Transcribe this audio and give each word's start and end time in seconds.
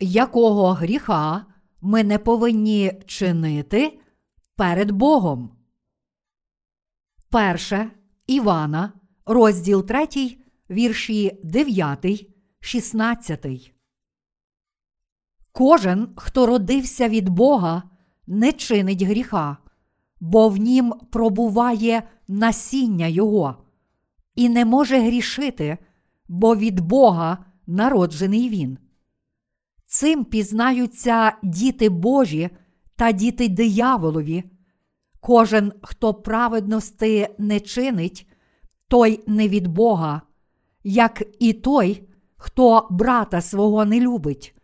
якого 0.00 0.72
гріха 0.72 1.46
ми 1.80 2.04
не 2.04 2.18
повинні 2.18 2.92
чинити 3.06 4.00
перед 4.56 4.90
Богом. 4.90 5.50
Перше 7.30 7.90
Івана, 8.26 8.92
розділ 9.26 9.86
3, 9.86 10.06
вірші 10.70 11.40
9, 11.44 12.26
16. 12.60 13.72
Кожен, 15.52 16.08
хто 16.16 16.46
родився 16.46 17.08
від 17.08 17.28
Бога, 17.28 17.82
не 18.26 18.52
чинить 18.52 19.02
гріха, 19.02 19.56
бо 20.20 20.48
в 20.48 20.56
нім 20.56 20.94
пробуває 21.10 22.02
насіння 22.28 23.06
Його, 23.06 23.56
і 24.34 24.48
не 24.48 24.64
може 24.64 24.98
грішити, 25.00 25.78
бо 26.28 26.56
від 26.56 26.80
Бога 26.80 27.44
народжений 27.66 28.48
він. 28.48 28.78
Цим 30.00 30.24
пізнаються 30.24 31.32
діти 31.42 31.88
Божі 31.88 32.50
та 32.96 33.12
діти 33.12 33.48
дияволові. 33.48 34.44
Кожен, 35.20 35.72
хто 35.82 36.14
праведності 36.14 37.28
не 37.38 37.60
чинить, 37.60 38.30
той 38.88 39.24
не 39.26 39.48
від 39.48 39.66
Бога, 39.66 40.22
як 40.84 41.22
і 41.38 41.52
той, 41.52 42.08
хто 42.36 42.88
брата 42.90 43.40
свого 43.40 43.84
не 43.84 44.00
любить. 44.00 44.56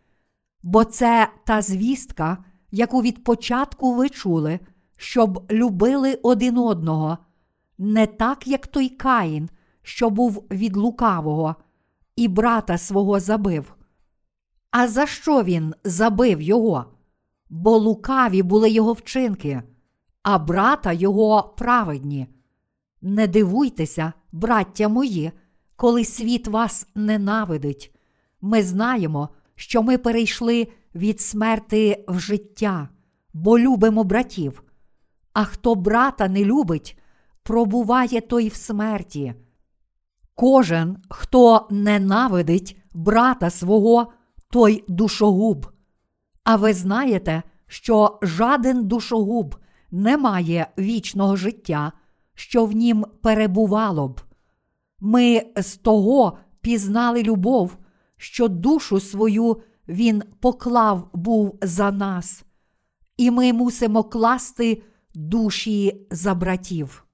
Бо 0.63 0.83
це 0.83 1.29
та 1.45 1.61
звістка, 1.61 2.37
яку 2.71 3.01
від 3.01 3.23
початку 3.23 3.95
ви 3.95 4.09
чули, 4.09 4.59
щоб 4.95 5.51
любили 5.51 6.19
один 6.23 6.57
одного, 6.57 7.17
не 7.77 8.07
так, 8.07 8.47
як 8.47 8.67
той 8.67 8.89
Каїн, 8.89 9.49
що 9.81 10.09
був 10.09 10.47
від 10.51 10.75
лукавого, 10.75 11.55
і 12.15 12.27
брата 12.27 12.77
свого 12.77 13.19
забив. 13.19 13.76
А 14.71 14.87
за 14.87 15.05
що 15.05 15.43
він 15.43 15.73
забив 15.83 16.41
його? 16.41 16.85
Бо 17.49 17.77
лукаві 17.77 18.43
були 18.43 18.69
його 18.69 18.93
вчинки, 18.93 19.61
а 20.23 20.37
брата 20.37 20.93
його 20.93 21.53
праведні. 21.57 22.27
Не 23.01 23.27
дивуйтеся, 23.27 24.13
браття 24.31 24.87
мої, 24.87 25.31
коли 25.75 26.05
світ 26.05 26.47
вас 26.47 26.87
ненавидить. 26.95 27.95
Ми 28.41 28.63
знаємо, 28.63 29.29
що 29.55 29.83
ми 29.83 29.97
перейшли 29.97 30.67
від 30.95 31.21
смерти 31.21 32.05
в 32.07 32.19
життя, 32.19 32.89
бо 33.33 33.59
любимо 33.59 34.03
братів. 34.03 34.63
А 35.33 35.43
хто 35.43 35.75
брата 35.75 36.27
не 36.27 36.45
любить, 36.45 36.99
пробуває 37.43 38.21
той 38.21 38.47
в 38.47 38.55
смерті. 38.55 39.33
Кожен, 40.35 40.97
хто 41.09 41.67
ненавидить 41.69 42.77
брата 42.93 43.49
свого, 43.49 44.13
той 44.49 44.83
душогуб. 44.87 45.67
А 46.43 46.55
ви 46.55 46.73
знаєте, 46.73 47.43
що 47.67 48.19
жаден 48.21 48.87
душогуб 48.87 49.55
не 49.91 50.17
має 50.17 50.67
вічного 50.77 51.35
життя, 51.35 51.91
що 52.33 52.65
в 52.65 52.71
нім 52.71 53.05
перебувало 53.21 54.07
б. 54.07 54.21
Ми 54.99 55.41
з 55.55 55.77
того 55.77 56.37
пізнали 56.61 57.23
любов, 57.23 57.77
що 58.17 58.47
душу 58.47 58.99
свою 58.99 59.61
Він 59.87 60.23
поклав 60.39 61.09
був 61.13 61.59
за 61.61 61.91
нас, 61.91 62.43
і 63.17 63.31
ми 63.31 63.53
мусимо 63.53 64.03
класти 64.03 64.83
душі 65.15 66.07
за 66.11 66.33
братів. 66.33 67.05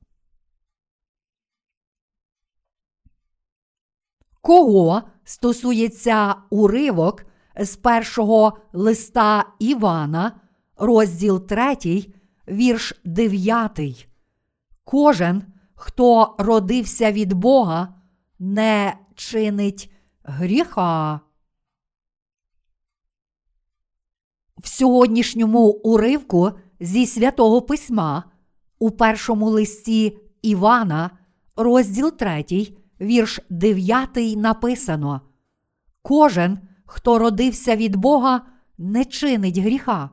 Кого 4.41 5.01
стосується 5.23 6.35
уривок 6.49 7.25
з 7.59 7.75
першого 7.75 8.57
листа 8.73 9.45
Івана, 9.59 10.39
розділ 10.77 11.47
3, 11.47 11.75
вірш 12.47 12.93
9. 13.05 14.07
Кожен, 14.83 15.43
хто 15.75 16.35
родився 16.37 17.11
від 17.11 17.33
Бога, 17.33 17.95
не 18.39 18.97
чинить 19.15 19.91
гріха. 20.23 21.19
В 24.57 24.67
сьогоднішньому 24.67 25.67
уривку 25.69 26.51
зі 26.79 27.05
святого 27.05 27.61
письма 27.61 28.23
у 28.79 28.91
першому 28.91 29.49
листі 29.49 30.17
Івана, 30.41 31.09
розділ 31.55 32.17
3, 32.17 32.77
вірш 33.03 33.39
9 33.49 34.09
написано: 34.37 35.21
Кожен, 36.01 36.59
хто 36.85 37.19
родився 37.19 37.75
від 37.75 37.95
Бога, 37.95 38.41
не 38.77 39.05
чинить 39.05 39.57
гріха. 39.57 40.09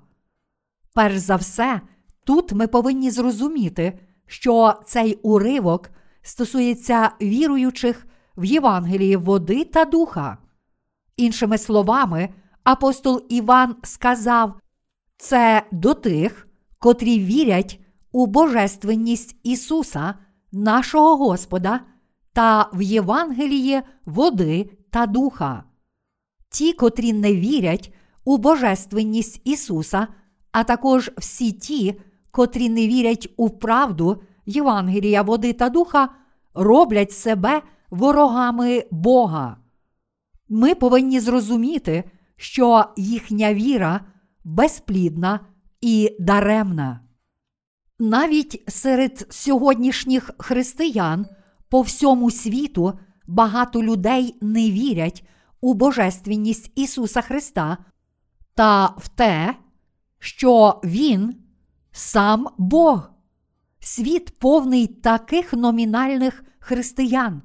Перш 0.94 1.16
за 1.16 1.36
все, 1.36 1.80
тут 2.24 2.52
ми 2.52 2.66
повинні 2.66 3.10
зрозуміти, 3.10 3.98
що 4.26 4.74
цей 4.86 5.14
уривок 5.14 5.90
стосується 6.22 7.10
віруючих 7.22 8.06
в 8.36 8.44
Євангелії 8.44 9.16
води 9.16 9.64
та 9.64 9.84
духа. 9.84 10.38
Іншими 11.16 11.58
словами, 11.58 12.28
апостол 12.64 13.26
Іван 13.28 13.76
сказав 13.82 14.60
це 15.16 15.62
до 15.72 15.94
тих, 15.94 16.48
котрі 16.78 17.18
вірять 17.18 17.80
у 18.12 18.26
Божественність 18.26 19.36
Ісуса, 19.42 20.14
нашого 20.52 21.16
Господа, 21.16 21.80
та 22.32 22.70
в 22.72 22.82
Євангеліє 22.82 23.82
води 24.04 24.70
та 24.90 25.06
духа. 25.06 25.64
Ті, 26.50 26.72
котрі 26.72 27.12
не 27.12 27.34
вірять 27.34 27.94
у 28.24 28.38
Божественність 28.38 29.40
Ісуса, 29.44 30.08
а 30.52 30.64
також 30.64 31.10
всі 31.18 31.52
ті, 31.52 32.00
котрі 32.30 32.68
не 32.68 32.88
вірять 32.88 33.28
у 33.36 33.50
правду 33.50 34.22
Євангелія 34.46 35.22
води 35.22 35.52
та 35.52 35.68
духа, 35.68 36.08
роблять 36.54 37.12
себе 37.12 37.62
ворогами 37.90 38.84
Бога. 38.90 39.56
Ми 40.48 40.74
повинні 40.74 41.20
зрозуміти, 41.20 42.04
що 42.36 42.84
їхня 42.96 43.54
віра 43.54 44.00
безплідна 44.44 45.40
і 45.80 46.16
даремна. 46.20 47.00
Навіть 47.98 48.64
серед 48.68 49.26
сьогоднішніх 49.30 50.30
християн 50.38 51.26
по 51.70 51.80
всьому 51.80 52.30
світу 52.30 52.98
багато 53.26 53.82
людей 53.82 54.36
не 54.40 54.70
вірять 54.70 55.26
у 55.60 55.74
Божественність 55.74 56.72
Ісуса 56.74 57.20
Христа 57.20 57.78
та 58.54 58.86
в 58.86 59.08
те, 59.08 59.54
що 60.18 60.80
Він 60.84 61.34
сам 61.92 62.48
Бог. 62.58 63.10
Світ 63.80 64.38
повний 64.38 64.86
таких 64.86 65.52
номінальних 65.52 66.44
християн. 66.58 67.42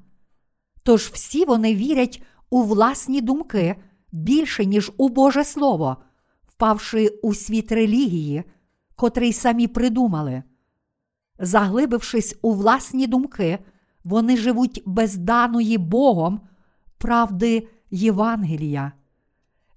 Тож 0.84 1.02
всі 1.02 1.46
вони 1.46 1.76
вірять 1.76 2.24
у 2.50 2.64
власні 2.64 3.22
думки 3.22 3.76
більше, 4.12 4.66
ніж 4.66 4.92
у 4.98 5.10
Боже 5.10 5.44
Слово, 5.44 5.98
впавши 6.48 7.08
у 7.08 7.34
світ 7.34 7.72
релігії, 7.72 8.44
котрий 8.96 9.34
самі 9.34 9.68
придумали. 9.68 10.44
Заглибившись 11.40 12.36
у 12.42 12.54
власні 12.54 13.08
думки, 13.08 13.60
вони 14.06 14.38
живуть 14.38 14.84
без 14.86 15.18
даної 15.18 15.78
Богом 15.78 16.42
правди 16.98 17.68
Євангелія. 17.92 18.92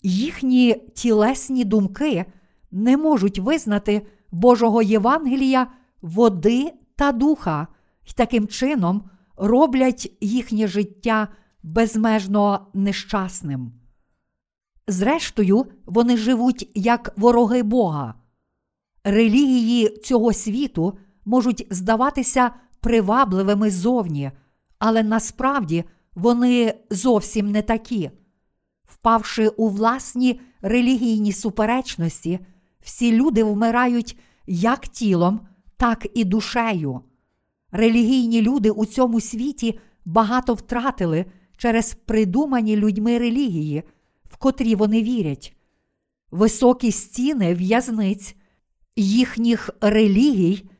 Їхні 0.03 0.75
тілесні 0.94 1.64
думки 1.64 2.25
не 2.70 2.97
можуть 2.97 3.38
визнати 3.38 4.06
Божого 4.31 4.82
Євангелія 4.82 5.67
води 6.03 6.73
та 6.97 7.12
духа, 7.12 7.67
і 8.05 8.12
таким 8.12 8.49
чином 8.49 9.11
роблять 9.37 10.17
їхнє 10.20 10.67
життя 10.67 11.29
безмежно 11.62 12.67
нещасним. 12.75 13.73
Зрештою, 14.88 15.67
вони 15.87 16.17
живуть 16.17 16.70
як 16.75 17.12
вороги 17.17 17.62
Бога. 17.62 18.14
Релігії 19.05 19.88
цього 19.88 20.32
світу 20.32 20.99
можуть 21.25 21.67
здаватися 21.70 22.50
привабливими 22.88 23.70
зовні, 23.70 24.31
але 24.79 25.02
насправді 25.02 25.85
вони 26.14 26.75
зовсім 26.90 27.50
не 27.50 27.62
такі. 27.62 28.11
Впавши 28.85 29.49
у 29.49 29.69
власні 29.69 30.40
релігійні 30.61 31.32
суперечності, 31.32 32.38
всі 32.81 33.12
люди 33.12 33.44
вмирають 33.44 34.19
як 34.46 34.88
тілом, 34.88 35.40
так 35.76 36.06
і 36.14 36.25
душею. 36.25 37.00
Релігійні 37.73 38.43
люди 38.43 38.70
у 38.70 38.87
цьому 38.87 39.20
світі 39.20 39.79
багато 40.05 40.55
втратили 40.55 41.25
через 41.56 41.94
придумані 41.94 42.76
людьми 42.76 43.19
релігії, 43.19 43.82
в 44.31 44.37
котрі 44.37 44.75
вони 44.75 45.02
вірять. 45.02 45.56
Високі 46.31 46.93
стіни 46.93 47.55
в'язниць 47.55 48.37
їхніх 48.96 49.70
релігій 49.81 50.70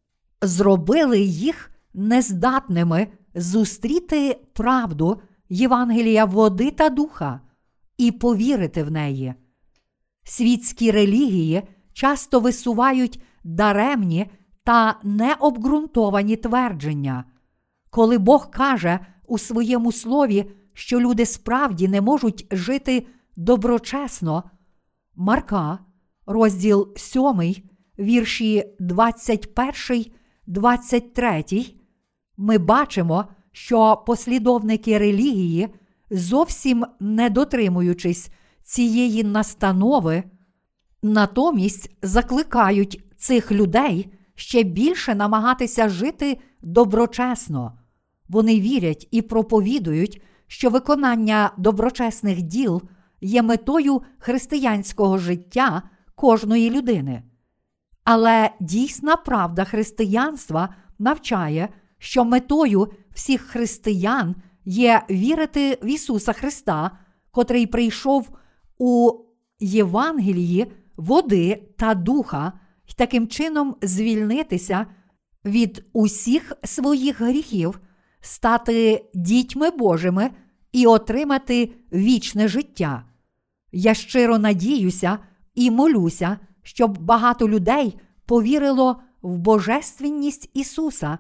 зробили 0.43 1.21
їх 1.21 1.71
нездатними 1.95 3.09
зустріти 3.35 4.41
правду 4.53 5.21
Євангелія 5.49 6.25
води 6.25 6.71
та 6.71 6.91
духа 6.91 7.41
і 7.99 8.13
повірити 8.13 8.83
в 8.83 8.91
неї. 8.91 9.35
Світські 10.25 10.91
релігії 10.91 11.63
часто 11.93 12.41
висувають 12.41 13.23
даремні 13.45 14.31
та 14.65 15.01
необґрунтовані 15.03 16.37
твердження. 16.37 17.25
Коли 17.91 18.19
Бог 18.19 18.51
каже 18.51 19.01
у 19.27 19.39
своєму 19.39 19.93
слові, 19.93 20.51
що 20.75 21.01
люди 21.01 21.27
справді 21.27 21.89
не 21.89 22.01
можуть 22.01 22.47
жити 22.51 23.07
доброчесно, 23.37 24.45
Марка, 25.17 25.79
розділ 26.27 26.95
7, 26.97 27.55
вірші 27.99 28.65
21, 28.79 30.05
23, 30.47 31.45
ми 32.39 32.59
бачимо, 32.59 33.25
що 33.53 34.03
послідовники 34.07 34.99
релігії, 34.99 35.69
зовсім 36.11 36.85
не 37.01 37.31
дотримуючись 37.31 38.31
цієї 38.63 39.25
настанови, 39.25 40.23
натомість 41.03 41.91
закликають 42.03 43.03
цих 43.17 43.53
людей 43.53 44.13
ще 44.35 44.63
більше 44.63 45.15
намагатися 45.15 45.89
жити 45.89 46.39
доброчесно. 46.63 47.79
Вони 48.29 48.61
вірять 48.61 49.09
і 49.11 49.23
проповідують, 49.23 50.23
що 50.47 50.71
виконання 50.71 51.51
доброчесних 51.59 52.43
діл 52.43 52.83
є 53.21 53.43
метою 53.43 54.03
християнського 54.19 55.19
життя 55.19 55.83
кожної 56.15 56.71
людини. 56.71 57.23
Але 58.05 58.51
дійсна 58.61 59.17
правда 59.17 59.65
християнства 59.65 60.69
навчає, 60.99 61.69
що 61.99 62.25
метою 62.25 62.89
всіх 63.15 63.41
християн 63.41 64.35
є 64.65 65.03
вірити 65.11 65.79
в 65.83 65.87
Ісуса 65.87 66.33
Христа, 66.33 66.91
котрий 67.31 67.67
прийшов 67.67 68.31
у 68.79 69.13
Євангелії 69.61 70.73
води 70.97 71.63
та 71.77 71.95
духа, 71.95 72.53
і 72.87 72.93
таким 72.93 73.29
чином 73.29 73.77
звільнитися 73.83 74.87
від 75.45 75.85
усіх 75.93 76.53
своїх 76.65 77.21
гріхів, 77.21 77.81
стати 78.21 79.05
дітьми 79.15 79.71
Божими 79.71 80.31
і 80.73 80.87
отримати 80.87 81.75
вічне 81.93 82.49
життя. 82.49 83.05
Я 83.73 83.95
щиро 83.95 84.39
надіюся 84.39 85.19
і 85.55 85.71
молюся, 85.71 86.39
щоб 86.63 86.99
багато 86.99 87.49
людей 87.49 88.01
повірило 88.27 89.01
в 89.23 89.39
Божественність 89.39 90.51
Ісуса 90.55 91.19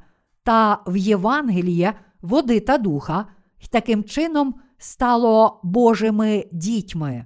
та 0.48 0.82
в 0.86 0.96
Євангеліє 0.96 1.94
води 2.20 2.60
та 2.60 2.78
духа, 2.78 3.26
і 3.60 3.66
таким 3.66 4.04
чином 4.04 4.54
стало 4.78 5.60
Божими 5.62 6.44
дітьми. 6.52 7.24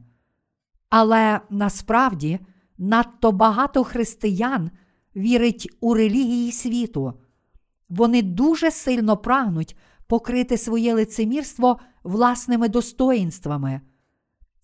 Але 0.90 1.40
насправді 1.50 2.38
надто 2.78 3.32
багато 3.32 3.84
християн 3.84 4.70
вірить 5.16 5.70
у 5.80 5.94
релігії 5.94 6.52
світу. 6.52 7.12
Вони 7.88 8.22
дуже 8.22 8.70
сильно 8.70 9.16
прагнуть 9.16 9.76
покрити 10.06 10.58
своє 10.58 10.94
лицемірство 10.94 11.78
власними 12.04 12.68
достоїнствами. 12.68 13.80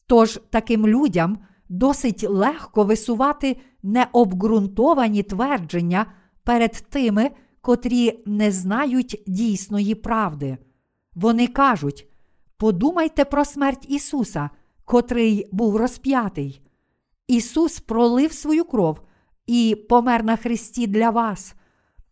Тож 0.06 0.40
таким 0.50 0.86
людям 0.86 1.38
досить 1.68 2.24
легко 2.28 2.84
висувати 2.84 3.60
необґрунтовані 3.82 5.22
твердження 5.22 6.06
перед 6.44 6.72
тими, 6.72 7.30
котрі 7.68 8.22
не 8.26 8.52
знають 8.52 9.22
дійсної 9.26 9.94
правди. 9.94 10.58
Вони 11.14 11.46
кажуть: 11.46 12.08
подумайте 12.56 13.24
про 13.24 13.44
смерть 13.44 13.86
Ісуса, 13.88 14.50
котрий 14.84 15.48
був 15.52 15.76
розп'ятий. 15.76 16.62
Ісус 17.26 17.80
пролив 17.80 18.32
свою 18.32 18.64
кров 18.64 19.00
і 19.46 19.76
помер 19.88 20.24
на 20.24 20.36
Христі 20.36 20.86
для 20.86 21.10
вас. 21.10 21.54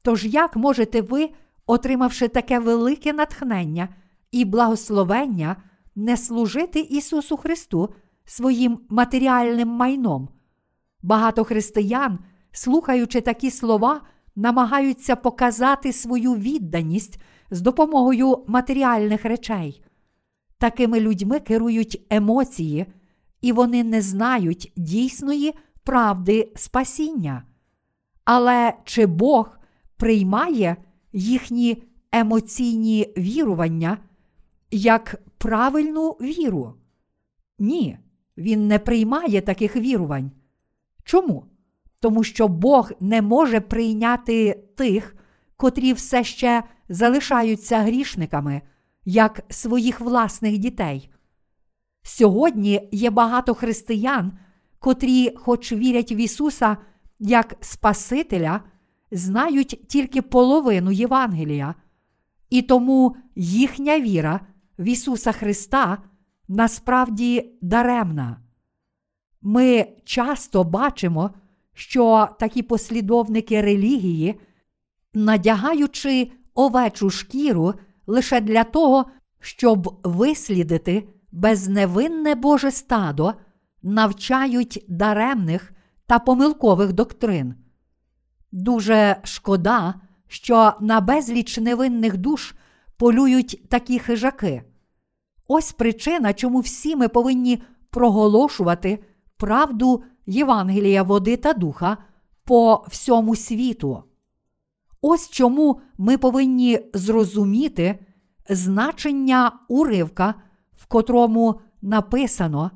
Тож 0.03 0.25
як 0.25 0.57
можете 0.57 1.01
ви, 1.03 1.31
отримавши 1.67 2.29
таке 2.29 2.59
велике 2.59 3.13
натхнення 3.13 3.89
і 4.33 4.45
благословення, 4.45 5.57
не 5.95 6.17
служити 6.17 6.81
Ісусу 6.81 7.37
Христу 7.37 7.95
своїм 8.25 8.81
матеріальним 8.89 9.69
майном? 9.69 10.29
Багато 11.03 11.45
християн, 11.45 12.19
слухаючи 12.53 13.21
такі 13.21 13.51
слова, 13.51 14.01
намагаються 14.37 15.17
показати 15.17 15.93
свою 15.93 16.35
відданість 16.35 17.21
з 17.51 17.61
допомогою 17.61 18.45
матеріальних 18.47 19.25
речей. 19.25 19.83
Такими 20.59 21.01
людьми 21.01 21.41
керують 21.41 22.07
емоції, 22.11 22.87
і 23.41 23.53
вони 23.53 23.85
не 23.85 24.03
знають 24.03 24.73
дійсної 24.77 25.55
правди 25.85 26.53
спасіння. 26.57 27.43
Але 28.25 28.73
чи 28.85 29.07
Бог 29.07 29.59
приймає 29.97 30.77
їхні 31.13 31.83
емоційні 32.13 33.15
вірування 33.19 33.99
як 34.71 35.23
правильну 35.39 36.11
віру? 36.11 36.75
Ні, 37.59 37.99
він 38.37 38.69
не 38.69 38.79
приймає 38.79 39.41
таких 39.41 39.77
вірувань. 39.77 40.31
Чому? 41.05 41.47
Тому 42.01 42.25
що 42.25 42.49
Бог 42.49 42.93
не 43.01 43.23
може 43.23 43.61
прийняти 43.61 44.63
тих, 44.77 45.17
котрі 45.57 45.93
все 45.93 46.25
ще 46.25 46.63
залишаються 46.89 47.79
грішниками, 47.79 48.63
як 49.05 49.41
своїх 49.49 50.01
власних 50.01 50.59
дітей. 50.59 51.11
Сьогодні 52.03 52.89
є 52.93 53.11
багато 53.11 53.55
християн, 53.55 54.39
котрі, 54.79 55.35
хоч 55.37 55.73
вірять 55.73 56.13
в 56.13 56.19
Ісуса 56.21 56.77
як 57.19 57.57
Спасителя, 57.61 58.61
знають 59.11 59.89
тільки 59.89 60.23
половину 60.23 60.93
Євангелія, 60.93 61.75
і 62.51 62.63
тому 62.63 63.17
їхня 63.37 64.01
віра 64.01 64.41
в 64.79 64.89
Ісуса 64.89 65.33
Христа 65.33 65.99
насправді 66.49 67.53
даремна. 67.63 68.41
Ми 69.43 69.87
часто 70.05 70.65
бачимо, 70.65 71.31
що 71.77 72.29
такі 72.41 72.63
послідовники 72.63 73.61
релігії, 73.61 74.41
надягаючи 75.15 76.31
овечу 76.55 77.11
шкіру 77.11 77.75
лише 78.07 78.41
для 78.41 78.65
того, 78.65 79.05
щоб 79.41 80.01
вислідити 80.05 81.09
безневинне 81.33 82.35
Боже 82.35 82.71
стадо, 82.71 83.35
навчають 83.83 84.85
даремних 84.89 85.73
та 86.07 86.19
помилкових 86.19 86.93
доктрин. 86.93 87.55
Дуже 88.53 89.17
шкода, 89.23 89.95
що 90.29 90.73
на 90.81 91.01
безліч 91.01 91.59
невинних 91.59 92.17
душ 92.17 92.55
полюють 92.97 93.69
такі 93.69 93.99
хижаки. 93.99 94.63
Ось 95.49 95.73
причина, 95.73 96.33
чому 96.33 96.61
всі 96.61 96.97
ми 96.97 97.09
повинні 97.09 97.63
проголошувати 97.91 98.99
правду 99.37 100.03
Євангелія 100.27 101.03
води 101.03 101.37
та 101.37 101.53
духа 101.53 101.97
по 102.45 102.85
всьому 102.89 103.37
світу. 103.37 104.03
Ось 105.01 105.31
чому 105.31 105.81
ми 105.99 106.19
повинні 106.19 106.81
зрозуміти 106.95 107.99
значення 108.49 109.53
уривка, 109.69 110.35
в 110.77 110.87
котрому 110.87 111.61
написано 111.83 112.71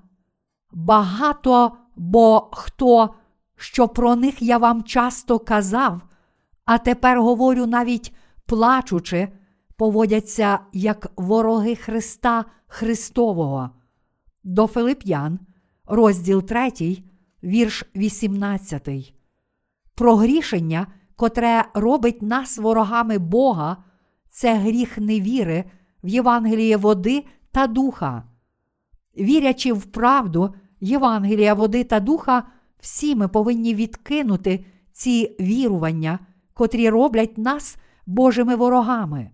багато 0.72 1.72
бо 1.96 2.50
хто, 2.52 3.14
що 3.56 3.88
про 3.88 4.16
них 4.16 4.42
я 4.42 4.58
вам 4.58 4.82
часто 4.82 5.38
казав, 5.38 6.02
а 6.64 6.78
тепер 6.78 7.20
говорю 7.20 7.66
навіть 7.66 8.14
плачучи, 8.46 9.28
поводяться 9.76 10.58
як 10.72 11.12
вороги 11.16 11.74
Христа 11.74 12.44
Христового. 12.66 13.70
До 14.44 14.66
Филип'ян, 14.66 15.38
розділ 15.90 16.42
3, 16.42 16.98
вірш 17.44 17.84
18. 17.96 19.14
Про 19.94 20.16
грішення, 20.16 20.86
котре 21.16 21.64
робить 21.74 22.22
нас 22.22 22.58
ворогами 22.58 23.18
Бога, 23.18 23.76
це 24.28 24.54
гріх 24.54 24.98
невіри 24.98 25.64
в 26.04 26.08
Євангеліє 26.08 26.76
води 26.76 27.24
та 27.52 27.66
духа. 27.66 28.24
Вірячи 29.18 29.72
в 29.72 29.84
правду 29.84 30.54
Євангелія 30.80 31.54
води 31.54 31.84
та 31.84 32.00
духа, 32.00 32.42
всі 32.78 33.16
ми 33.16 33.28
повинні 33.28 33.74
відкинути 33.74 34.64
ці 34.92 35.36
вірування, 35.40 36.18
котрі 36.54 36.90
роблять 36.90 37.38
нас 37.38 37.76
Божими 38.06 38.56
ворогами. 38.56 39.30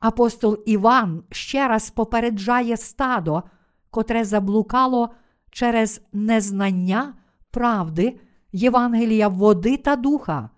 Апостол 0.00 0.58
Іван 0.66 1.22
ще 1.30 1.68
раз 1.68 1.90
попереджає 1.90 2.76
стадо, 2.76 3.42
котре 3.90 4.24
заблукало 4.24 5.10
через 5.50 6.00
незнання 6.12 7.14
правди 7.50 8.20
Євангелія 8.52 9.28
води 9.28 9.76
та 9.76 9.96
духа. 9.96 10.50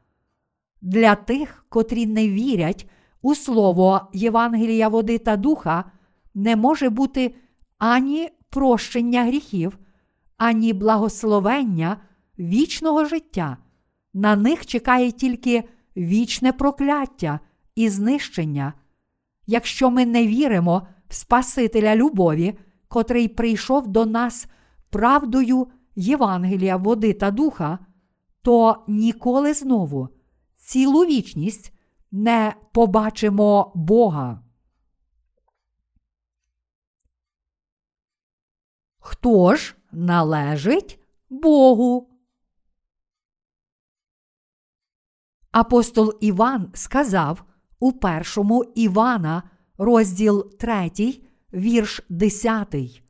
Для 0.80 1.14
тих, 1.14 1.64
котрі 1.68 2.06
не 2.06 2.28
вірять 2.28 2.90
у 3.22 3.34
слово 3.34 4.00
Євангелія 4.12 4.88
води 4.88 5.18
та 5.18 5.36
духа, 5.36 5.84
не 6.34 6.56
може 6.56 6.90
бути 6.90 7.34
ані 7.78 8.28
прощення 8.50 9.24
гріхів, 9.24 9.78
ані 10.36 10.72
благословення 10.72 11.96
вічного 12.38 13.04
життя. 13.04 13.56
На 14.14 14.36
них 14.36 14.66
чекає 14.66 15.12
тільки 15.12 15.64
вічне 15.96 16.52
прокляття 16.52 17.40
і 17.74 17.88
знищення. 17.88 18.72
Якщо 19.46 19.90
ми 19.90 20.06
не 20.06 20.26
віримо 20.26 20.86
в 21.08 21.14
Спасителя 21.14 21.96
любові, 21.96 22.58
котрий 22.88 23.28
прийшов 23.28 23.88
до 23.88 24.06
нас 24.06 24.46
правдою 24.90 25.68
Євангелія, 25.94 26.76
води 26.76 27.12
та 27.12 27.30
духа, 27.30 27.78
то 28.42 28.84
ніколи 28.88 29.54
знову 29.54 30.08
цілу 30.54 31.04
вічність 31.04 31.72
не 32.10 32.54
побачимо 32.72 33.72
Бога. 33.74 34.44
Хто 38.98 39.54
ж 39.56 39.76
належить 39.92 41.00
Богу? 41.30 42.10
Апостол 45.50 46.18
Іван 46.20 46.70
сказав 46.74 47.44
у 47.78 47.92
першому 47.92 48.64
Івана, 48.64 49.42
розділ 49.78 50.50
3, 50.58 50.90
вірш 51.52 52.00
10. 52.08 53.02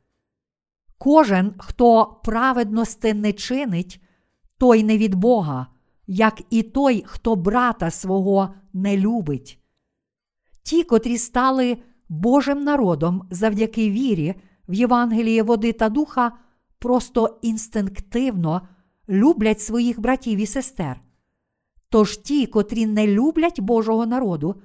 Кожен, 1.03 1.53
хто 1.57 2.19
праведності 2.23 3.13
не 3.13 3.33
чинить, 3.33 4.01
той 4.57 4.83
не 4.83 4.97
від 4.97 5.15
Бога, 5.15 5.67
як 6.07 6.41
і 6.49 6.63
той, 6.63 7.03
хто 7.07 7.35
брата 7.35 7.91
свого 7.91 8.53
не 8.73 8.97
любить. 8.97 9.59
Ті, 10.63 10.83
котрі 10.83 11.17
стали 11.17 11.77
Божим 12.09 12.63
народом 12.63 13.27
завдяки 13.31 13.89
вірі 13.89 14.35
в 14.67 14.73
Євангеліє 14.73 15.43
води 15.43 15.73
та 15.73 15.89
духа, 15.89 16.31
просто 16.79 17.39
інстинктивно 17.41 18.61
люблять 19.09 19.61
своїх 19.61 19.99
братів 19.99 20.39
і 20.39 20.45
сестер. 20.45 21.01
Тож 21.89 22.17
ті, 22.17 22.47
котрі 22.47 22.85
не 22.85 23.07
люблять 23.07 23.59
Божого 23.59 24.05
народу, 24.05 24.55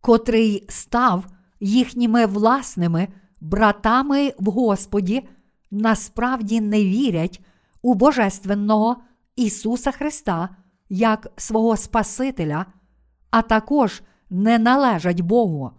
котрий 0.00 0.66
став 0.68 1.26
їхніми 1.60 2.26
власними 2.26 3.08
братами 3.40 4.32
в 4.38 4.50
Господі, 4.50 5.28
насправді 5.70 6.60
не 6.60 6.84
вірять 6.84 7.40
у 7.82 7.94
Божественного 7.94 8.96
Ісуса 9.36 9.90
Христа 9.90 10.48
як 10.88 11.32
свого 11.36 11.76
Спасителя, 11.76 12.66
а 13.30 13.42
також 13.42 14.02
не 14.30 14.58
належать 14.58 15.20
Богу. 15.20 15.70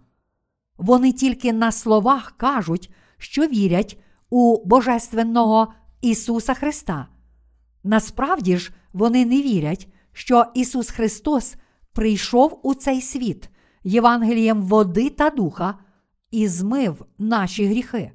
Вони 0.78 1.12
тільки 1.12 1.52
на 1.52 1.72
словах 1.72 2.34
кажуть, 2.36 2.90
що 3.18 3.46
вірять 3.46 4.00
у 4.30 4.66
Божественного 4.66 5.72
Ісуса 6.00 6.54
Христа. 6.54 7.06
Насправді 7.84 8.56
ж 8.56 8.72
вони 8.92 9.26
не 9.26 9.42
вірять, 9.42 9.88
що 10.12 10.44
Ісус 10.54 10.90
Христос 10.90 11.54
прийшов 11.92 12.60
у 12.62 12.74
цей 12.74 13.02
світ 13.02 13.50
Євангелієм 13.84 14.62
води 14.62 15.10
та 15.10 15.30
духа 15.30 15.78
і 16.30 16.48
змив 16.48 17.04
наші 17.18 17.66
гріхи. 17.66 18.12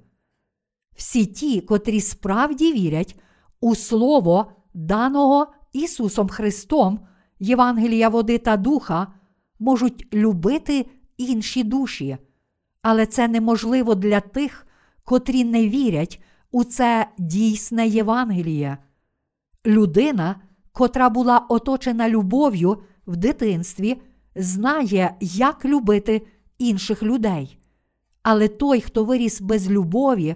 Всі 0.95 1.25
ті, 1.25 1.61
котрі 1.61 2.01
справді 2.01 2.73
вірять 2.73 3.19
у 3.61 3.75
Слово, 3.75 4.51
даного 4.73 5.47
Ісусом 5.73 6.29
Христом, 6.29 6.99
Євангелія 7.39 8.09
води 8.09 8.37
та 8.37 8.57
духа, 8.57 9.07
можуть 9.59 10.13
любити 10.13 10.85
інші 11.17 11.63
душі, 11.63 12.17
але 12.81 13.05
це 13.05 13.27
неможливо 13.27 13.95
для 13.95 14.19
тих, 14.19 14.67
котрі 15.03 15.43
не 15.43 15.69
вірять 15.69 16.21
у 16.51 16.63
це 16.63 17.07
дійсне 17.17 17.87
Євангеліє. 17.87 18.77
Людина, 19.65 20.35
котра 20.71 21.09
була 21.09 21.37
оточена 21.49 22.09
любов'ю 22.09 22.77
в 23.07 23.17
дитинстві, 23.17 24.01
знає, 24.35 25.15
як 25.21 25.65
любити 25.65 26.27
інших 26.57 27.03
людей. 27.03 27.59
Але 28.23 28.47
той, 28.47 28.81
хто 28.81 29.05
виріс 29.05 29.41
без 29.41 29.69
любові, 29.69 30.35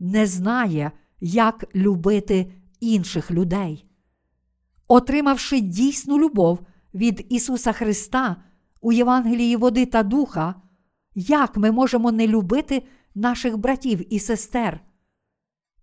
не 0.00 0.26
знає, 0.26 0.92
як 1.20 1.64
любити 1.74 2.52
інших 2.80 3.30
людей. 3.30 3.86
Отримавши 4.88 5.60
дійсну 5.60 6.18
любов 6.18 6.60
від 6.94 7.26
Ісуса 7.28 7.72
Христа 7.72 8.36
у 8.80 8.92
Євангелії 8.92 9.56
води 9.56 9.86
та 9.86 10.02
духа, 10.02 10.54
як 11.14 11.56
ми 11.56 11.70
можемо 11.70 12.12
не 12.12 12.26
любити 12.26 12.82
наших 13.14 13.58
братів 13.58 14.14
і 14.14 14.18
сестер? 14.18 14.80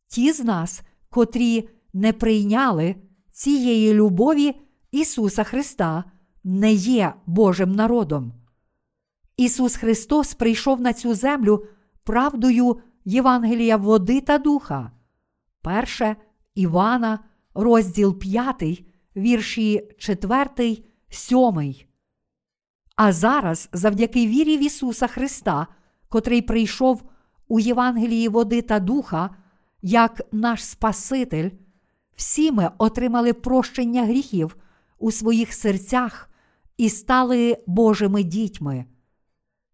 Ті 0.07 0.31
з 0.31 0.39
нас, 0.39 0.81
котрі 1.09 1.69
не 1.93 2.13
прийняли 2.13 2.95
цієї 3.31 3.93
любові 3.93 4.55
Ісуса 4.91 5.43
Христа, 5.43 6.03
не 6.43 6.73
є 6.73 7.13
Божим 7.25 7.71
народом. 7.71 8.33
Ісус 9.37 9.75
Христос 9.75 10.33
прийшов 10.33 10.81
на 10.81 10.93
цю 10.93 11.13
землю 11.13 11.67
правдою 12.03 12.81
Євангелія 13.05 13.77
води 13.77 14.21
та 14.21 14.37
духа. 14.37 14.91
Перше 15.61 16.15
Івана, 16.55 17.19
розділ 17.53 18.19
5, 18.19 18.83
вірші 19.15 19.89
4, 19.97 20.83
7. 21.09 21.75
А 22.95 23.11
зараз, 23.11 23.69
завдяки 23.73 24.27
вірі 24.27 24.57
в 24.57 24.63
Ісуса 24.63 25.07
Христа, 25.07 25.67
котрий 26.09 26.41
прийшов 26.41 27.03
у 27.47 27.59
Євангелії 27.59 28.27
води 28.27 28.61
та 28.61 28.79
духа, 28.79 29.29
як 29.81 30.21
наш 30.31 30.65
Спаситель, 30.65 31.49
всі 32.15 32.51
ми 32.51 32.71
отримали 32.77 33.33
прощення 33.33 34.05
гріхів 34.05 34.57
у 34.99 35.11
своїх 35.11 35.53
серцях 35.53 36.29
і 36.77 36.89
стали 36.89 37.57
Божими 37.67 38.23
дітьми. 38.23 38.85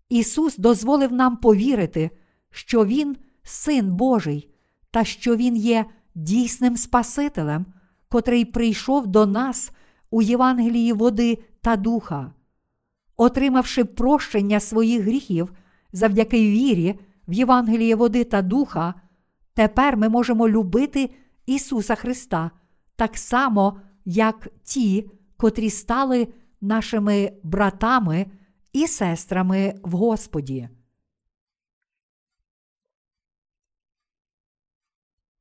Ісус 0.09 0.57
дозволив 0.57 1.13
нам 1.13 1.37
повірити, 1.37 2.09
що 2.51 2.85
Він 2.85 3.17
Син 3.43 3.93
Божий, 3.93 4.49
та 4.91 5.03
що 5.03 5.35
Він 5.35 5.55
є 5.55 5.85
дійсним 6.15 6.77
Спасителем, 6.77 7.65
котрий 8.09 8.45
прийшов 8.45 9.07
до 9.07 9.25
нас 9.25 9.71
у 10.09 10.21
Євангелії 10.21 10.93
води 10.93 11.37
та 11.61 11.75
духа. 11.75 12.33
Отримавши 13.17 13.85
прощення 13.85 14.59
своїх 14.59 15.01
гріхів 15.01 15.53
завдяки 15.91 16.37
вірі 16.37 16.99
в 17.27 17.33
Євангеліє 17.33 17.95
води 17.95 18.23
та 18.23 18.41
духа, 18.41 18.93
тепер 19.53 19.97
ми 19.97 20.09
можемо 20.09 20.49
любити 20.49 21.09
Ісуса 21.45 21.95
Христа 21.95 22.51
так 22.95 23.17
само, 23.17 23.81
як 24.05 24.47
ті, 24.63 25.11
котрі 25.37 25.69
стали 25.69 26.27
нашими 26.61 27.31
братами 27.43 28.25
і 28.73 28.87
сестрами 28.87 29.73
в 29.83 29.91
Господі. 29.91 30.69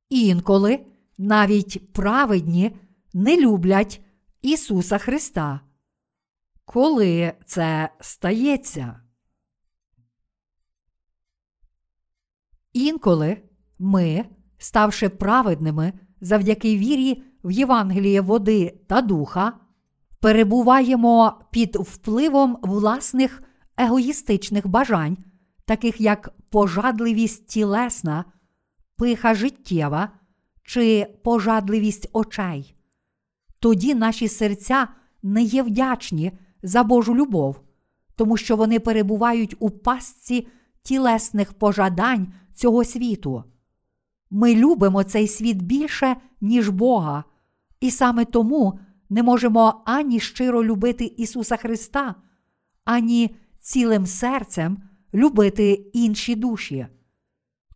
Інколи 0.09 0.85
навіть 1.17 1.93
праведні 1.93 2.75
не 3.13 3.37
люблять 3.37 4.01
Ісуса 4.41 4.97
Христа. 4.97 5.61
Коли 6.65 7.33
це 7.45 7.89
стається? 7.99 9.01
Інколи 12.73 13.37
ми, 13.79 14.25
ставши 14.57 15.09
праведними 15.09 15.93
завдяки 16.21 16.77
вірі 16.77 17.23
в 17.43 17.51
Євангеліє 17.51 18.21
води 18.21 18.79
та 18.87 19.01
духа, 19.01 19.59
перебуваємо 20.19 21.41
під 21.51 21.75
впливом 21.75 22.57
власних 22.61 23.43
егоїстичних 23.77 24.67
бажань, 24.67 25.17
таких 25.65 26.01
як 26.01 26.29
пожадливість 26.49 27.47
тілесна, 27.47 28.25
пиха 28.99 29.33
життєва 29.35 30.09
чи 30.63 31.07
пожадливість 31.23 32.09
очей. 32.13 32.75
Тоді 33.59 33.95
наші 33.95 34.27
серця 34.27 34.87
не 35.23 35.43
є 35.43 35.63
вдячні 35.63 36.31
за 36.63 36.83
Божу 36.83 37.15
любов, 37.15 37.59
тому 38.15 38.37
що 38.37 38.55
вони 38.55 38.79
перебувають 38.79 39.55
у 39.59 39.69
пастці 39.69 40.47
тілесних 40.83 41.53
пожадань 41.53 42.33
цього 42.55 42.83
світу. 42.83 43.43
Ми 44.29 44.55
любимо 44.55 45.03
цей 45.03 45.27
світ 45.27 45.61
більше, 45.61 46.15
ніж 46.41 46.69
Бога, 46.69 47.23
і 47.79 47.91
саме 47.91 48.25
тому 48.25 48.79
не 49.09 49.23
можемо 49.23 49.81
ані 49.85 50.19
щиро 50.19 50.63
любити 50.63 51.05
Ісуса 51.05 51.57
Христа, 51.57 52.15
ані 52.85 53.35
цілим 53.59 54.05
серцем 54.05 54.77
любити 55.13 55.71
інші 55.93 56.35
душі. 56.35 56.87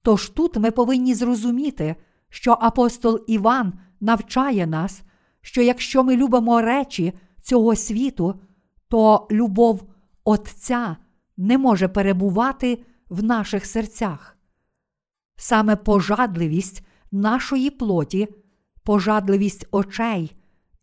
Тож 0.04 0.30
тут 0.30 0.58
ми 0.58 0.72
повинні 0.72 1.14
зрозуміти, 1.14 1.96
що 2.30 2.58
апостол 2.62 3.20
Іван 3.28 3.74
навчає 4.00 4.68
нас, 4.68 5.04
що 5.42 5.62
якщо 5.62 6.04
ми 6.04 6.18
любимо 6.18 6.62
речі 6.62 7.14
цього 7.42 7.76
світу, 7.76 8.40
то 8.88 9.28
любов 9.32 9.84
Отця 10.24 10.98
не 11.38 11.58
може 11.58 11.88
перебувати 11.88 12.84
в 13.10 13.24
наших 13.24 13.66
серцях. 13.66 14.38
Саме 15.36 15.76
пожадливість 15.76 16.86
нашої 17.12 17.70
плоті 17.70 18.28
пожадливість 18.84 19.68
очей 19.72 20.36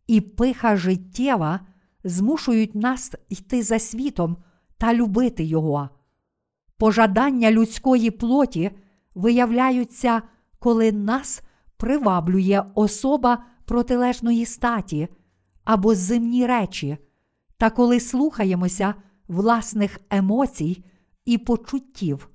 і 0.07 0.21
пиха 0.21 0.77
життєва 0.77 1.61
змушують 2.05 2.75
нас 2.75 3.15
йти 3.29 3.63
за 3.63 3.79
світом 3.79 4.37
та 4.79 4.95
любити 4.95 5.45
Його. 5.45 5.89
Пожадання 6.79 7.51
людської 7.51 8.11
плоті 8.11 8.71
виявляються, 9.15 10.23
коли 10.59 10.93
нас 10.93 11.43
приваблює 11.77 12.63
особа 12.75 13.45
протилежної 13.65 14.47
статі 14.47 15.09
або 15.65 15.95
земні 15.95 16.47
речі, 16.47 16.99
та 17.57 17.71
коли 17.71 18.01
слухаємося 18.01 18.95
власних 19.29 20.01
емоцій 20.11 20.85
і 21.25 21.39
почуттів, 21.39 22.29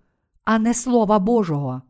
а 0.44 0.60
не 0.60 0.74
Слова 0.74 1.20
Божого. 1.20 1.82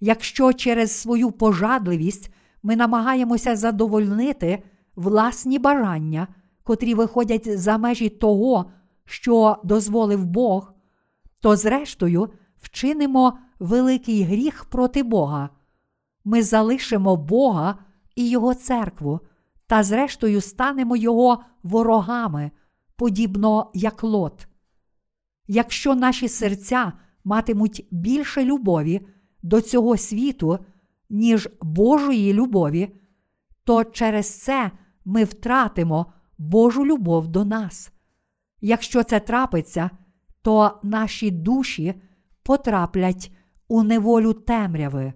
Якщо 0.00 0.52
через 0.52 0.92
свою 0.92 1.30
пожадливість 1.30 2.34
ми 2.62 2.76
намагаємося 2.76 3.56
задовольнити 3.56 4.62
власні 4.96 5.58
бажання, 5.58 6.28
котрі 6.62 6.94
виходять 6.94 7.58
за 7.58 7.78
межі 7.78 8.08
того, 8.08 8.70
що 9.04 9.56
дозволив 9.64 10.26
Бог, 10.26 10.72
то, 11.40 11.56
зрештою, 11.56 12.28
вчинимо 12.62 13.38
великий 13.62 14.22
гріх 14.22 14.64
проти 14.64 15.02
Бога. 15.02 15.50
Ми 16.24 16.42
залишимо 16.42 17.16
Бога 17.16 17.78
і 18.16 18.30
Його 18.30 18.54
церкву, 18.54 19.20
та, 19.66 19.82
зрештою, 19.82 20.40
станемо 20.40 20.96
Його 20.96 21.44
ворогами, 21.62 22.50
подібно 22.96 23.70
як 23.74 24.02
лот. 24.02 24.46
Якщо 25.46 25.94
наші 25.94 26.28
серця 26.28 26.92
матимуть 27.24 27.86
більше 27.90 28.44
любові 28.44 29.06
до 29.42 29.60
цього 29.60 29.96
світу, 29.96 30.58
ніж 31.10 31.48
Божої 31.60 32.32
любові, 32.32 32.96
то 33.64 33.84
через 33.84 34.42
це 34.42 34.70
ми 35.04 35.24
втратимо 35.24 36.12
Божу 36.38 36.86
любов 36.86 37.28
до 37.28 37.44
нас. 37.44 37.92
Якщо 38.60 39.02
це 39.02 39.20
трапиться, 39.20 39.90
то 40.42 40.80
наші 40.82 41.30
душі 41.30 41.94
потраплять 42.42 43.32
у 43.72 43.82
неволю 43.82 44.32
темряви. 44.32 45.12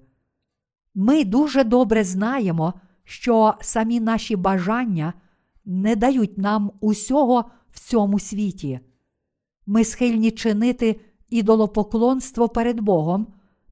Ми 0.95 1.25
дуже 1.25 1.65
добре 1.65 2.05
знаємо, 2.05 2.75
що 3.05 3.55
самі 3.61 4.01
наші 4.01 4.37
бажання 4.37 5.13
не 5.65 5.97
дають 5.97 6.39
нам 6.39 6.73
усього 6.81 7.45
в 7.71 7.81
цьому 7.81 8.19
світі. 8.19 8.81
Ми 9.67 9.85
схильні 9.85 10.31
чинити 10.31 11.01
ідолопоклонство 11.29 12.49
перед 12.49 12.81
Богом, 12.81 13.27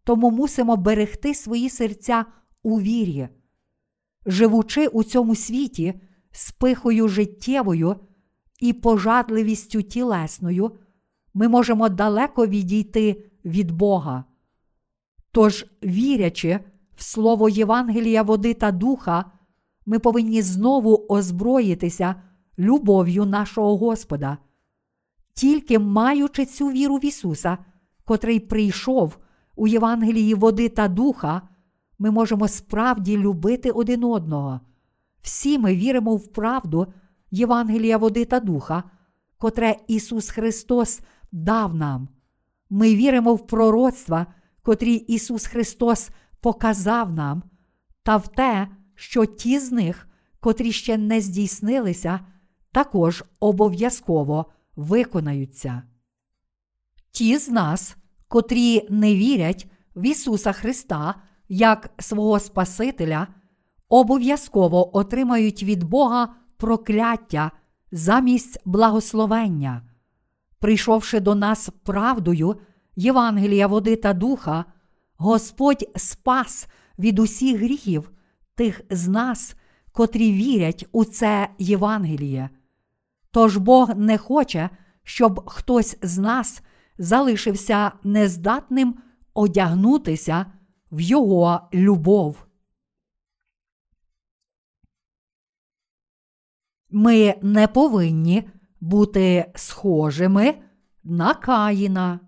тому 0.05 0.31
мусимо 0.31 0.77
берегти 0.77 1.35
свої 1.35 1.71
серця 1.71 2.25
у 2.63 2.81
вірі. 2.81 3.29
Живучи 4.27 4.87
у 4.87 5.03
цьому 5.05 5.35
світі 5.35 6.01
з 6.31 6.51
пихою 6.51 7.09
життєвою 7.09 7.97
і 8.61 8.73
пожадливістю 8.73 9.83
тілесною, 9.83 10.71
ми 11.35 11.49
можемо 11.49 11.89
далеко 11.89 12.47
відійти 12.47 13.25
від 13.45 13.71
Бога. 13.71 14.25
Тож, 15.35 15.67
вірячи 15.83 16.61
в 16.97 17.03
Слово 17.03 17.49
Євангелія 17.49 18.23
води 18.23 18.55
та 18.55 18.73
духа, 18.73 19.25
ми 19.87 19.99
повинні 19.99 20.43
знову 20.43 21.07
озброїтися 21.09 22.15
любов'ю 22.59 23.25
нашого 23.25 23.77
Господа. 23.77 24.39
Тільки 25.35 25.79
маючи 25.79 26.47
цю 26.47 26.69
віру 26.69 26.97
в 26.97 27.05
Ісуса, 27.05 27.59
котрий 28.05 28.41
прийшов 28.41 29.19
у 29.57 29.67
Євангелії 29.67 30.35
води 30.35 30.69
та 30.69 30.89
духа, 30.89 31.43
ми 31.99 32.11
можемо 32.11 32.49
справді 32.49 33.19
любити 33.19 33.71
один 33.71 34.05
одного. 34.05 34.61
Всі 35.23 35.59
ми 35.59 35.77
віримо 35.77 36.17
в 36.17 36.27
правду 36.27 36.87
Євангелія 37.31 37.99
води 37.99 38.25
та 38.25 38.41
духа, 38.41 38.83
котре 39.39 39.77
Ісус 39.89 40.31
Христос 40.31 41.01
дав 41.33 41.75
нам. 41.75 42.09
Ми 42.71 42.95
віримо 42.95 43.35
в 43.35 43.47
пророцтва, 43.47 44.27
котрі 44.65 44.95
Ісус 44.95 45.47
Христос 45.47 46.11
показав 46.41 47.13
нам, 47.13 47.43
та 48.03 48.17
в 48.17 48.29
те, 48.29 48.69
що 48.95 49.25
ті 49.27 49.59
з 49.59 49.73
них, 49.73 50.09
котрі 50.41 50.73
ще 50.73 50.99
не 50.99 51.21
здійснилися, 51.21 52.21
також 52.73 53.25
обов'язково 53.41 54.47
виконаються. 54.77 55.83
Ті 57.11 57.39
з 57.39 57.49
нас, 57.49 57.97
котрі 58.29 58.87
не 58.91 59.15
вірять 59.15 59.67
в 59.97 60.07
Ісуса 60.07 60.53
Христа 60.53 61.15
як 61.49 61.91
свого 61.99 62.41
Спасителя, 62.41 63.27
обов'язково 63.89 64.97
отримають 64.97 65.63
від 65.63 65.85
Бога 65.85 66.35
прокляття 66.57 67.51
замість 67.93 68.61
благословення. 68.65 69.83
Прийшовши 70.59 71.21
до 71.21 71.35
нас 71.35 71.71
правдою 71.85 72.57
Євангелія 72.97 73.67
води 73.67 73.97
та 73.97 74.13
духа, 74.13 74.65
Господь 75.17 75.91
спас 75.97 76.69
від 76.99 77.19
усіх 77.19 77.61
гріхів 77.61 78.11
тих 78.55 78.81
з 78.91 79.09
нас, 79.09 79.57
котрі 79.93 80.33
вірять 80.33 80.87
у 80.93 81.05
це 81.05 81.49
Євангеліє. 81.59 82.51
Тож 83.31 83.57
Бог 83.57 83.97
не 83.97 84.19
хоче, 84.19 84.71
щоб 85.03 85.49
хтось 85.49 85.99
з 86.03 86.19
нас 86.19 86.63
залишився 86.99 87.93
нездатним 88.05 88.95
одягнутися 89.35 90.47
в 90.93 91.01
Його 91.01 91.61
любов. 91.75 92.47
Ми 96.91 97.35
не 97.43 97.69
повинні 97.69 98.49
бути 98.81 99.53
схожими 99.55 100.55
на 101.05 101.35
Каїна. 101.35 102.21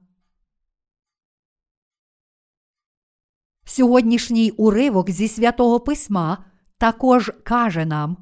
Сьогоднішній 3.69 4.51
уривок 4.51 5.11
зі 5.11 5.29
святого 5.29 5.81
письма 5.81 6.45
також 6.79 7.33
каже 7.45 7.87
нам, 7.87 8.17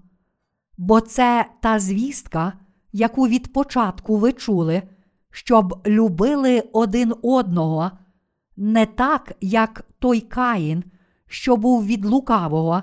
бо 0.79 1.01
це 1.01 1.47
та 1.61 1.79
звістка, 1.79 2.53
яку 2.93 3.29
від 3.29 3.53
початку 3.53 4.17
ви 4.17 4.33
чули, 4.33 4.83
щоб 5.31 5.83
любили 5.87 6.61
один 6.73 7.15
одного, 7.23 7.91
не 8.57 8.87
так, 8.87 9.33
як 9.41 9.85
той 9.99 10.21
Каїн, 10.21 10.85
що 11.27 11.57
був 11.57 11.87
від 11.87 12.05
лукавого, 12.05 12.83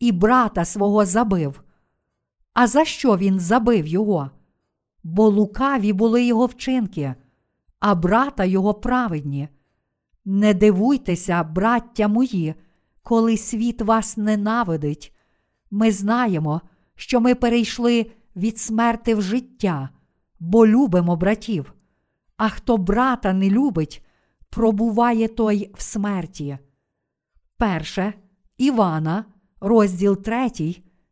і 0.00 0.12
брата 0.12 0.64
свого 0.64 1.04
забив. 1.04 1.62
А 2.54 2.66
за 2.66 2.84
що 2.84 3.16
він 3.16 3.40
забив 3.40 3.86
його? 3.86 4.30
Бо 5.02 5.28
лукаві 5.28 5.92
були 5.92 6.24
його 6.24 6.46
вчинки, 6.46 7.14
а 7.80 7.94
брата 7.94 8.44
його 8.44 8.74
праведні. 8.74 9.48
Не 10.24 10.54
дивуйтеся, 10.54 11.42
браття 11.42 12.08
мої, 12.08 12.54
коли 13.02 13.36
світ 13.36 13.82
вас 13.82 14.16
ненавидить. 14.16 15.14
Ми 15.70 15.92
знаємо, 15.92 16.60
що 16.94 17.20
ми 17.20 17.34
перейшли 17.34 18.06
від 18.36 18.58
смерти 18.58 19.14
в 19.14 19.22
життя, 19.22 19.88
бо 20.40 20.66
любимо 20.66 21.16
братів. 21.16 21.74
А 22.36 22.48
хто 22.48 22.76
брата 22.76 23.32
не 23.32 23.50
любить, 23.50 24.04
пробуває 24.50 25.28
той 25.28 25.70
в 25.74 25.82
смерті. 25.82 26.58
Перше 27.56 28.14
Івана, 28.58 29.24
розділ 29.60 30.22
3, 30.22 30.50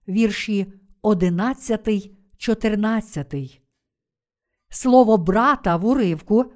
вірші 0.08 0.72
11, 1.02 2.10
14. 2.36 3.60
Слово 4.68 5.18
брата 5.18 5.76
в 5.76 5.86
уривку 5.86 6.52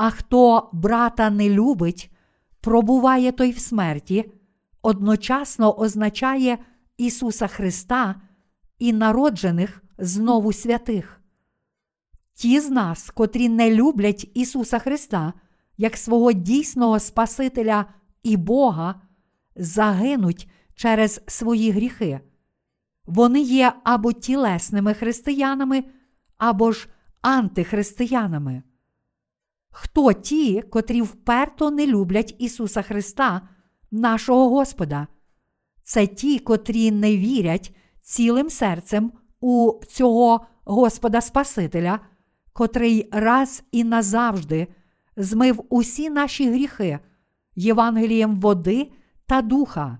а 0.00 0.10
хто 0.10 0.70
брата 0.72 1.30
не 1.30 1.50
любить, 1.50 2.10
пробуває 2.60 3.32
той 3.32 3.50
в 3.50 3.58
смерті, 3.58 4.32
одночасно 4.82 5.78
означає 5.78 6.58
Ісуса 6.98 7.46
Христа 7.46 8.20
і 8.78 8.92
народжених 8.92 9.82
знову 9.98 10.52
святих. 10.52 11.20
Ті 12.34 12.60
з 12.60 12.70
нас, 12.70 13.10
котрі 13.10 13.48
не 13.48 13.74
люблять 13.74 14.30
Ісуса 14.34 14.78
Христа 14.78 15.32
як 15.76 15.96
свого 15.96 16.32
дійсного 16.32 16.98
Спасителя 16.98 17.86
і 18.22 18.36
Бога, 18.36 19.02
загинуть 19.56 20.50
через 20.74 21.20
свої 21.26 21.70
гріхи. 21.70 22.20
Вони 23.06 23.40
є 23.40 23.72
або 23.84 24.12
тілесними 24.12 24.94
християнами, 24.94 25.84
або 26.38 26.72
ж 26.72 26.88
антихристиянами. 27.22 28.62
Хто 29.70 30.12
ті, 30.12 30.62
котрі 30.62 31.02
вперто 31.02 31.70
не 31.70 31.86
люблять 31.86 32.36
Ісуса 32.38 32.82
Христа, 32.82 33.48
нашого 33.90 34.48
Господа? 34.48 35.06
Це 35.82 36.06
ті, 36.06 36.38
котрі 36.38 36.90
не 36.90 37.16
вірять 37.16 37.76
цілим 38.02 38.50
серцем 38.50 39.12
у 39.40 39.72
цього 39.88 40.46
Господа 40.64 41.20
Спасителя, 41.20 42.00
котрий 42.52 43.08
раз 43.12 43.62
і 43.72 43.84
назавжди 43.84 44.66
змив 45.16 45.64
усі 45.68 46.10
наші 46.10 46.50
гріхи 46.50 46.98
Євангелієм 47.56 48.40
води 48.40 48.92
та 49.26 49.42
духа. 49.42 49.98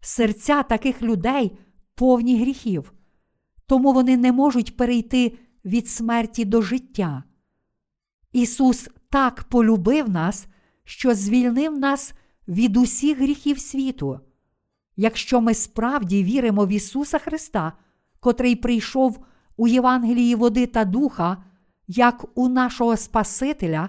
Серця 0.00 0.62
таких 0.62 1.02
людей 1.02 1.58
повні 1.94 2.40
гріхів, 2.40 2.92
тому 3.66 3.92
вони 3.92 4.16
не 4.16 4.32
можуть 4.32 4.76
перейти 4.76 5.38
від 5.64 5.88
смерті 5.88 6.44
до 6.44 6.62
життя. 6.62 7.24
Ісус 8.32 8.88
так 9.10 9.44
полюбив 9.44 10.10
нас, 10.10 10.46
що 10.84 11.14
звільнив 11.14 11.78
нас 11.78 12.12
від 12.48 12.76
усіх 12.76 13.18
гріхів 13.18 13.58
світу. 13.58 14.20
Якщо 14.96 15.40
ми 15.40 15.54
справді 15.54 16.24
віримо 16.24 16.66
в 16.66 16.68
Ісуса 16.68 17.18
Христа, 17.18 17.72
котрий 18.20 18.56
прийшов 18.56 19.24
у 19.56 19.68
Євангелії 19.68 20.34
води 20.34 20.66
та 20.66 20.84
духа, 20.84 21.44
як 21.88 22.24
у 22.34 22.48
нашого 22.48 22.96
Спасителя, 22.96 23.88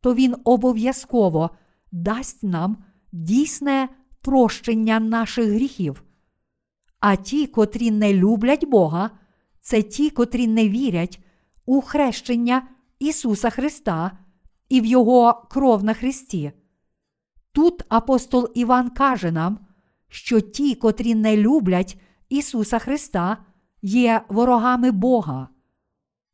то 0.00 0.14
Він 0.14 0.36
обов'язково 0.44 1.50
дасть 1.92 2.42
нам 2.42 2.76
дійсне 3.12 3.88
прощення 4.20 5.00
наших 5.00 5.46
гріхів. 5.46 6.02
А 7.00 7.16
ті, 7.16 7.46
котрі 7.46 7.90
не 7.90 8.14
люблять 8.14 8.64
Бога, 8.64 9.10
це 9.60 9.82
ті, 9.82 10.10
котрі 10.10 10.46
не 10.46 10.68
вірять 10.68 11.20
у 11.66 11.80
хрещення 11.80 12.62
Ісуса 12.98 13.50
Христа 13.50 14.18
і 14.68 14.80
в 14.80 14.86
Його 14.86 15.46
кров 15.50 15.84
на 15.84 15.94
Христі. 15.94 16.52
Тут 17.52 17.82
апостол 17.88 18.48
Іван 18.54 18.90
каже 18.90 19.32
нам, 19.32 19.58
що 20.08 20.40
ті, 20.40 20.74
котрі 20.74 21.14
не 21.14 21.36
люблять 21.36 22.00
Ісуса 22.28 22.78
Христа, 22.78 23.36
є 23.82 24.22
ворогами 24.28 24.90
Бога. 24.90 25.48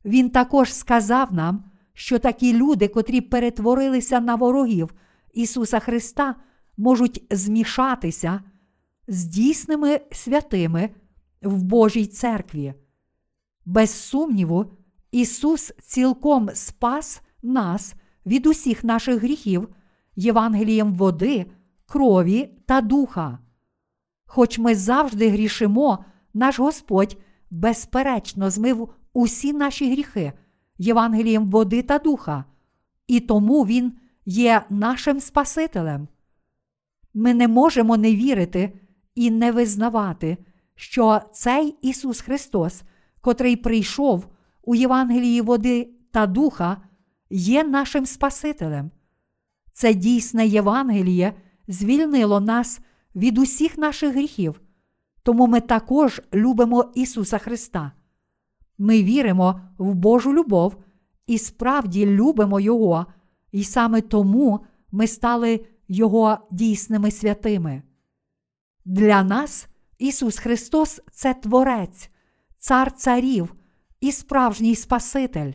Він 0.05 0.31
також 0.31 0.75
сказав 0.75 1.33
нам, 1.33 1.65
що 1.93 2.19
такі 2.19 2.53
люди, 2.53 2.89
котрі 2.89 3.21
перетворилися 3.21 4.21
на 4.21 4.35
ворогів 4.35 4.95
Ісуса 5.35 5.79
Христа, 5.79 6.35
можуть 6.77 7.27
змішатися 7.31 8.43
з 9.09 9.25
дійсними 9.25 10.01
святими 10.13 10.91
в 11.43 11.63
Божій 11.63 12.07
церкві. 12.07 12.75
Без 13.65 13.91
сумніву, 13.91 14.73
Ісус 15.13 15.73
цілком 15.83 16.51
спас 16.55 17.23
нас 17.43 17.95
від 18.27 18.47
усіх 18.47 18.85
наших 18.85 19.23
гріхів 19.23 19.69
Євангелієм 20.17 20.95
води, 20.95 21.47
крові 21.87 22.51
та 22.67 22.81
духа. 22.81 23.39
Хоч 24.27 24.59
ми 24.59 24.75
завжди 24.75 25.29
грішимо, 25.29 26.05
наш 26.35 26.59
Господь 26.59 27.17
безперечно 27.51 28.51
змив 28.51 28.89
усі 29.13 29.53
наші 29.53 29.93
гріхи 29.93 30.33
Євангелієм 30.79 31.51
води 31.51 31.83
та 31.83 31.99
духа, 31.99 32.45
і 33.07 33.21
тому 33.21 33.67
Він 33.67 33.93
є 34.27 34.63
нашим 34.71 35.21
Спасителем. 35.21 36.09
Ми 37.15 37.35
не 37.35 37.49
можемо 37.49 37.97
не 37.97 38.15
вірити 38.15 38.73
і 39.15 39.31
не 39.31 39.53
визнавати, 39.53 40.37
що 40.75 41.21
цей 41.33 41.77
Ісус 41.83 42.21
Христос, 42.21 42.83
котрий 43.21 43.57
прийшов 43.57 44.27
у 44.63 44.75
Євангелії 44.75 45.41
води 45.41 45.91
та 46.11 46.27
духа, 46.27 46.77
є 47.31 47.65
нашим 47.65 48.07
Спасителем. 48.07 48.91
Це 49.73 49.95
дійсне 49.95 50.47
Євангеліє 50.47 51.35
звільнило 51.69 52.41
нас 52.41 52.81
від 53.15 53.39
усіх 53.39 53.79
наших 53.79 54.15
гріхів, 54.15 54.61
тому 55.23 55.47
ми 55.47 55.61
також 55.61 56.23
любимо 56.35 56.93
Ісуса 56.95 57.39
Христа. 57.39 57.93
Ми 58.79 59.03
віримо 59.03 59.61
в 59.79 59.95
Божу 59.95 60.35
любов 60.35 60.77
і 61.27 61.39
справді 61.39 62.07
любимо 62.07 62.61
Його, 62.61 63.07
і 63.53 63.65
саме 63.65 64.01
тому 64.01 64.61
ми 64.93 65.07
стали 65.07 65.67
Його 65.89 66.39
дійсними 66.51 67.11
святими. 67.11 67.83
Для 68.85 69.23
нас 69.23 69.67
Ісус 69.99 70.39
Христос 70.39 71.01
це 71.13 71.35
Творець, 71.35 72.11
Цар 72.59 72.93
Царів 72.93 73.55
і 74.01 74.13
справжній 74.13 74.77
Спаситель. 74.77 75.53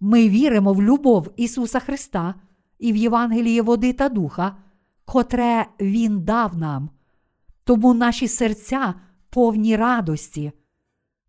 Ми 0.00 0.28
віримо 0.28 0.72
в 0.72 0.82
любов 0.82 1.32
Ісуса 1.36 1.80
Христа 1.80 2.34
і 2.78 2.92
в 2.92 2.96
Євангеліє 2.96 3.62
води 3.62 3.92
та 3.92 4.08
духа, 4.08 4.56
котре 5.04 5.66
Він 5.80 6.20
дав 6.20 6.56
нам. 6.56 6.90
Тому 7.64 7.94
наші 7.94 8.28
серця 8.28 8.94
повні 9.30 9.76
радості. 9.76 10.52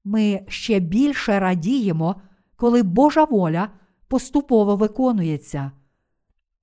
Ми 0.03 0.45
ще 0.47 0.79
більше 0.79 1.39
радіємо, 1.39 2.15
коли 2.55 2.83
Божа 2.83 3.23
воля 3.23 3.69
поступово 4.07 4.75
виконується. 4.75 5.71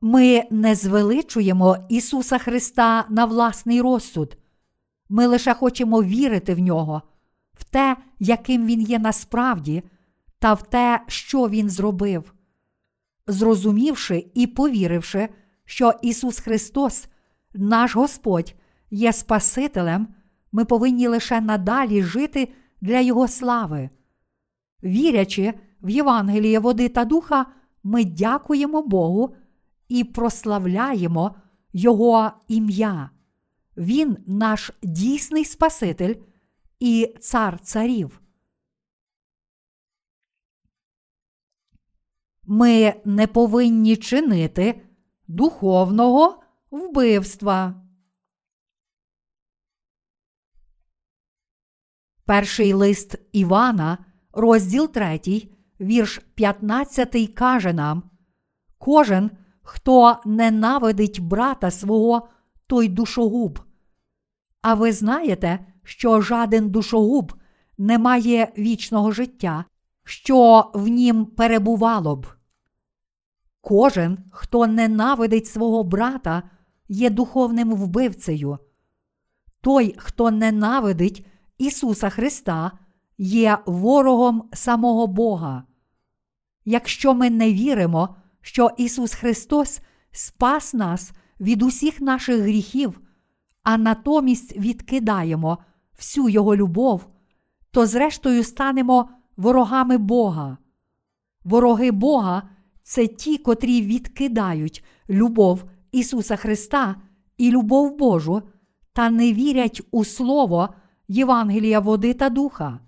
Ми 0.01 0.43
не 0.51 0.75
звеличуємо 0.75 1.77
Ісуса 1.89 2.39
Христа 2.39 3.05
на 3.11 3.25
власний 3.25 3.81
розсуд. 3.81 4.37
Ми 5.09 5.27
лише 5.27 5.55
хочемо 5.55 6.03
вірити 6.03 6.55
в 6.55 6.59
нього, 6.59 7.03
в 7.57 7.65
те, 7.65 7.97
яким 8.19 8.67
Він 8.67 8.81
є 8.81 8.99
насправді, 8.99 9.83
та 10.39 10.55
в 10.55 10.63
те, 10.63 11.01
що 11.07 11.49
Він 11.49 11.71
зробив. 11.71 12.35
Зрозумівши 13.27 14.27
і 14.35 14.47
повіривши, 14.47 15.29
що 15.65 15.93
Ісус 16.03 16.39
Христос, 16.39 17.09
наш 17.55 17.97
Господь, 17.97 18.55
є 18.91 19.13
Спасителем, 19.13 20.09
ми 20.53 20.65
повинні 20.65 21.09
лише 21.09 21.41
надалі 21.41 22.03
жити 22.03 22.49
для 22.81 23.01
Його 23.01 23.29
слави. 23.29 23.91
Вірячи 24.85 25.55
в 25.83 25.91
Євангеліє 25.91 26.59
води 26.59 26.89
та 26.89 27.05
духа, 27.05 27.47
ми 27.83 28.05
дякуємо 28.05 28.83
Богу 28.83 29.35
і 29.89 30.05
прославляємо 30.05 31.35
Його 31.73 32.31
ім'я. 32.49 33.11
Він 33.77 34.17
наш 34.27 34.71
дійсний 34.83 35.45
Спаситель 35.45 36.15
і 36.79 37.15
цар 37.21 37.61
царів. 37.61 38.23
Ми 42.43 43.01
не 43.05 43.27
повинні 43.27 43.97
чинити 43.97 44.83
духовного 45.29 46.43
вбивства. 46.71 47.83
Перший 52.25 52.73
лист 52.73 53.17
Івана, 53.33 53.99
розділ 54.33 54.93
3, 54.93 55.21
вірш 55.81 56.21
15 56.35 57.35
каже 57.35 57.73
нам: 57.73 58.11
Кожен, 58.79 59.31
хто 59.63 60.21
ненавидить 60.25 61.21
брата 61.21 61.71
свого, 61.71 62.29
той 62.67 62.89
душогуб. 62.89 63.61
А 64.63 64.75
ви 64.75 64.93
знаєте, 64.93 65.67
що 65.87 66.21
жаден 66.21 66.71
душогуб 66.71 67.33
не 67.79 67.99
має 67.99 68.53
вічного 68.59 69.13
життя, 69.13 69.65
що 70.05 70.71
в 70.75 70.89
нім 70.89 71.27
перебувало 71.27 72.17
б. 72.17 72.27
Кожен, 73.61 74.19
хто 74.31 74.67
ненавидить 74.67 75.47
свого 75.47 75.85
брата, 75.85 76.43
є 76.89 77.11
духовним 77.11 77.75
вбивцею. 77.75 78.59
Той, 79.61 79.95
хто 79.99 80.31
ненавидить 80.31 81.27
Ісуса 81.59 82.09
Христа, 82.11 82.73
є 83.19 83.59
ворогом 83.67 84.49
самого 84.53 85.07
Бога. 85.07 85.65
Якщо 86.65 87.15
ми 87.15 87.31
не 87.31 87.53
віримо, 87.53 88.17
що 88.41 88.71
Ісус 88.77 89.15
Христос 89.15 89.81
спас 90.11 90.75
нас 90.75 91.13
від 91.41 91.63
усіх 91.63 92.01
наших 92.01 92.41
гріхів, 92.41 93.01
а 93.63 93.77
натомість 93.77 94.57
відкидаємо 94.57 95.59
всю 95.97 96.29
Його 96.29 96.57
любов, 96.57 97.07
то 97.71 97.87
зрештою 97.87 98.45
станемо 98.45 99.09
ворогами 99.37 99.99
Бога. 99.99 100.59
Вороги 101.45 101.91
Бога 101.91 102.43
це 102.83 103.07
ті, 103.07 103.39
котрі 103.39 103.83
відкидають 103.83 104.85
любов 105.09 105.65
Ісуса 105.93 106.37
Христа 106.37 106.97
і 107.37 107.51
любов 107.51 107.97
Божу 107.97 108.43
та 108.93 109.11
не 109.11 109.33
вірять 109.33 109.83
у 109.91 110.05
Слово 110.05 110.75
Євангелія 111.09 111.81
води 111.81 112.15
та 112.15 112.29
духа. 112.29 112.81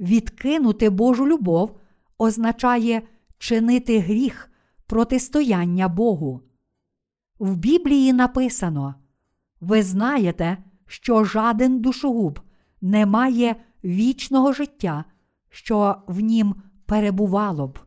Відкинути 0.00 0.90
Божу 0.90 1.26
любов 1.26 1.76
означає 2.18 3.02
чинити 3.38 3.98
гріх 3.98 4.50
протистояння 4.86 5.88
Богу. 5.88 6.40
В 7.38 7.56
Біблії 7.56 8.12
написано: 8.12 8.94
ви 9.60 9.82
знаєте, 9.82 10.56
що 10.90 11.24
жаден 11.24 11.80
душогуб 11.80 12.40
не 12.80 13.06
має 13.06 13.56
вічного 13.84 14.52
життя, 14.52 15.04
що 15.48 15.96
в 16.06 16.20
нім 16.20 16.54
перебувало 16.86 17.68
б. 17.68 17.78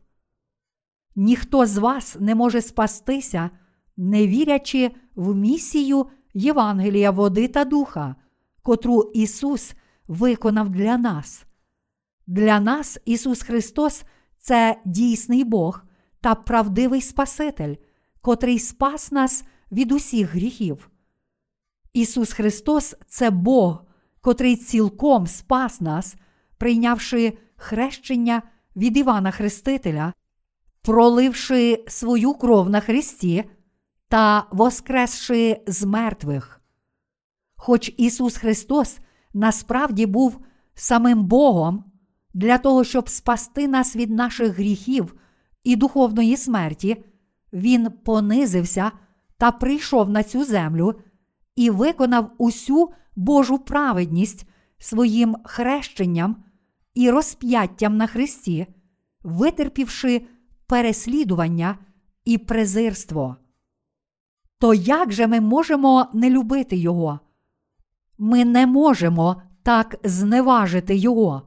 Ніхто 1.16 1.66
з 1.66 1.78
вас 1.78 2.16
не 2.20 2.34
може 2.34 2.62
спастися, 2.62 3.50
не 3.96 4.26
вірячи 4.26 4.90
в 5.14 5.34
місію 5.34 6.06
Євангелія 6.34 7.10
води 7.10 7.48
та 7.48 7.64
духа, 7.64 8.16
котру 8.62 9.10
Ісус 9.14 9.74
виконав 10.08 10.68
для 10.68 10.98
нас. 10.98 11.44
Для 12.26 12.60
нас 12.60 12.98
Ісус 13.04 13.42
Христос 13.42 14.04
це 14.38 14.80
дійсний 14.84 15.44
Бог 15.44 15.82
та 16.20 16.34
правдивий 16.34 17.00
Спаситель, 17.00 17.74
котрий 18.20 18.58
спас 18.58 19.12
нас 19.12 19.44
від 19.72 19.92
усіх 19.92 20.34
гріхів. 20.34 20.90
Ісус 21.94 22.32
Христос 22.32 22.96
це 23.08 23.30
Бог, 23.30 23.84
котрий 24.20 24.56
цілком 24.56 25.26
спас 25.26 25.80
нас, 25.80 26.16
прийнявши 26.58 27.38
хрещення 27.56 28.42
від 28.76 28.96
Івана 28.96 29.30
Хрестителя, 29.30 30.12
проливши 30.82 31.84
свою 31.88 32.34
кров 32.34 32.70
на 32.70 32.80
Христі 32.80 33.44
та 34.08 34.46
воскресши 34.52 35.60
з 35.66 35.84
мертвих. 35.84 36.60
Хоч 37.56 37.94
Ісус 37.96 38.36
Христос 38.36 38.98
насправді 39.34 40.06
був 40.06 40.40
самим 40.74 41.24
Богом 41.24 41.84
для 42.34 42.58
того, 42.58 42.84
щоб 42.84 43.08
спасти 43.08 43.68
нас 43.68 43.96
від 43.96 44.10
наших 44.10 44.56
гріхів 44.56 45.14
і 45.64 45.76
духовної 45.76 46.36
смерті, 46.36 47.04
Він 47.52 47.90
понизився 47.90 48.92
та 49.38 49.52
прийшов 49.52 50.10
на 50.10 50.22
цю 50.22 50.44
землю 50.44 50.94
і 51.56 51.70
виконав 51.70 52.30
усю 52.38 52.92
Божу 53.16 53.58
праведність 53.58 54.48
своїм 54.78 55.36
хрещенням 55.44 56.44
і 56.94 57.10
розп'яттям 57.10 57.96
на 57.96 58.06
Христі, 58.06 58.66
витерпівши 59.22 60.26
переслідування 60.66 61.78
і 62.24 62.38
презирство. 62.38 63.36
То 64.58 64.74
як 64.74 65.12
же 65.12 65.26
ми 65.26 65.40
можемо 65.40 66.06
не 66.14 66.30
любити 66.30 66.76
Його? 66.76 67.20
Ми 68.18 68.44
не 68.44 68.66
можемо 68.66 69.42
так 69.62 69.96
зневажити 70.04 70.96
Його. 70.96 71.42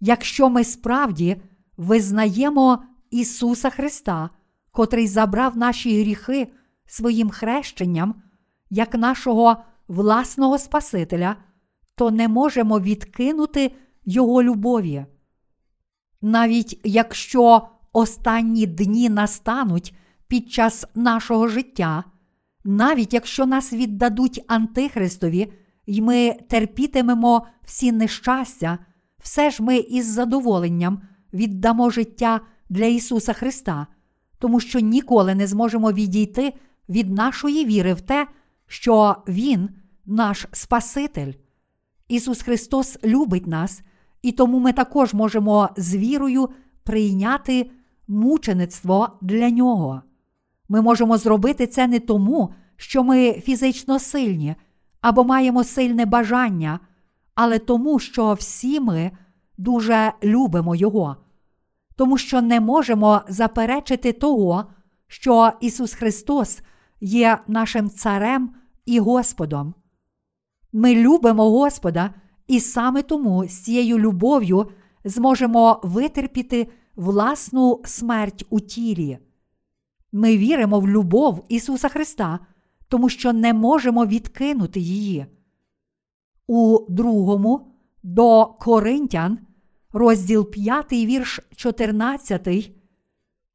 Якщо 0.00 0.48
ми 0.50 0.64
справді 0.64 1.36
визнаємо 1.76 2.82
Ісуса 3.10 3.70
Христа, 3.70 4.30
котрий 4.70 5.06
забрав 5.06 5.56
наші 5.56 6.00
гріхи 6.00 6.52
своїм 6.86 7.30
хрещенням, 7.30 8.22
як 8.70 8.94
нашого 8.94 9.56
власного 9.88 10.58
Спасителя, 10.58 11.36
то 11.94 12.10
не 12.10 12.28
можемо 12.28 12.80
відкинути 12.80 13.72
Його 14.04 14.42
любові. 14.42 15.06
Навіть 16.22 16.80
якщо 16.84 17.68
останні 17.92 18.66
дні 18.66 19.08
настануть 19.08 19.94
під 20.28 20.52
час 20.52 20.86
нашого 20.94 21.48
життя, 21.48 22.04
навіть 22.64 23.14
якщо 23.14 23.46
нас 23.46 23.72
віддадуть 23.72 24.44
Антихристові, 24.46 25.52
і 25.86 26.02
ми 26.02 26.36
терпітимемо 26.48 27.46
всі 27.64 27.92
нещастя, 27.92 28.78
все 29.18 29.50
ж 29.50 29.62
ми 29.62 29.76
із 29.76 30.06
задоволенням 30.06 31.02
віддамо 31.32 31.90
життя 31.90 32.40
для 32.68 32.84
Ісуса 32.84 33.32
Христа, 33.32 33.86
тому 34.38 34.60
що 34.60 34.80
ніколи 34.80 35.34
не 35.34 35.46
зможемо 35.46 35.92
відійти 35.92 36.52
від 36.88 37.10
нашої 37.10 37.64
віри 37.64 37.94
в 37.94 38.00
те, 38.00 38.26
що 38.66 39.16
Він 39.28 39.70
наш 40.06 40.46
Спаситель. 40.52 41.32
Ісус 42.08 42.42
Христос 42.42 42.98
любить 43.04 43.46
нас, 43.46 43.82
і 44.22 44.32
тому 44.32 44.58
ми 44.58 44.72
також 44.72 45.14
можемо 45.14 45.68
з 45.76 45.96
вірою 45.96 46.48
прийняти 46.84 47.70
мучеництво 48.08 49.18
для 49.20 49.50
Нього. 49.50 50.02
Ми 50.68 50.80
можемо 50.80 51.18
зробити 51.18 51.66
це 51.66 51.86
не 51.86 51.98
тому, 52.00 52.54
що 52.76 53.04
ми 53.04 53.32
фізично 53.32 53.98
сильні 53.98 54.54
або 55.00 55.24
маємо 55.24 55.64
сильне 55.64 56.06
бажання, 56.06 56.80
але 57.34 57.58
тому, 57.58 57.98
що 57.98 58.32
всі 58.32 58.80
ми 58.80 59.10
дуже 59.58 60.12
любимо 60.24 60.74
Його, 60.74 61.16
тому 61.96 62.18
що 62.18 62.42
не 62.42 62.60
можемо 62.60 63.20
заперечити 63.28 64.12
того, 64.12 64.64
що 65.06 65.52
Ісус 65.60 65.94
Христос 65.94 66.60
є 67.00 67.38
нашим 67.46 67.90
Царем 67.90 68.54
і 68.86 69.00
Господом. 69.00 69.74
Ми 70.72 70.94
любимо 70.94 71.50
Господа, 71.50 72.14
і 72.46 72.60
саме 72.60 73.02
тому 73.02 73.46
з 73.48 73.62
цією 73.62 73.98
любов'ю 73.98 74.66
зможемо 75.04 75.80
витерпіти 75.84 76.66
власну 76.96 77.80
смерть 77.84 78.46
у 78.50 78.60
тілі. 78.60 79.18
Ми 80.12 80.36
віримо 80.36 80.80
в 80.80 80.88
любов 80.88 81.44
Ісуса 81.48 81.88
Христа, 81.88 82.38
тому 82.88 83.08
що 83.08 83.32
не 83.32 83.54
можемо 83.54 84.06
відкинути 84.06 84.80
її. 84.80 85.26
У 86.46 86.78
другому 86.88 87.72
до 88.02 88.46
Коринтян, 88.46 89.38
розділ 89.92 90.50
5, 90.50 90.92
вірш 90.92 91.40
14. 91.56 92.72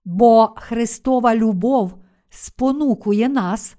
Бо 0.05 0.53
Христова 0.57 1.35
любов 1.35 2.00
спонукує 2.31 3.29
нас. 3.29 3.75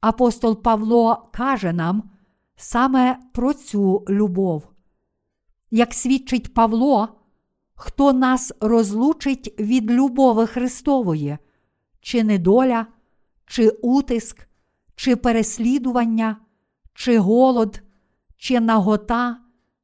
Апостол 0.00 0.62
Павло 0.62 1.30
каже 1.32 1.72
нам 1.72 2.10
саме 2.56 3.18
про 3.32 3.52
цю 3.52 4.04
любов. 4.08 4.68
Як 5.70 5.94
свідчить 5.94 6.54
Павло, 6.54 7.08
хто 7.74 8.12
нас 8.12 8.52
розлучить 8.60 9.54
від 9.58 9.90
любови 9.90 10.46
Христової, 10.46 11.38
чи 12.00 12.24
недоля, 12.24 12.86
чи 13.46 13.68
утиск, 13.68 14.48
чи 14.94 15.16
переслідування, 15.16 16.36
чи 16.94 17.18
голод, 17.18 17.82
чи 18.36 18.60
нагота, 18.60 19.40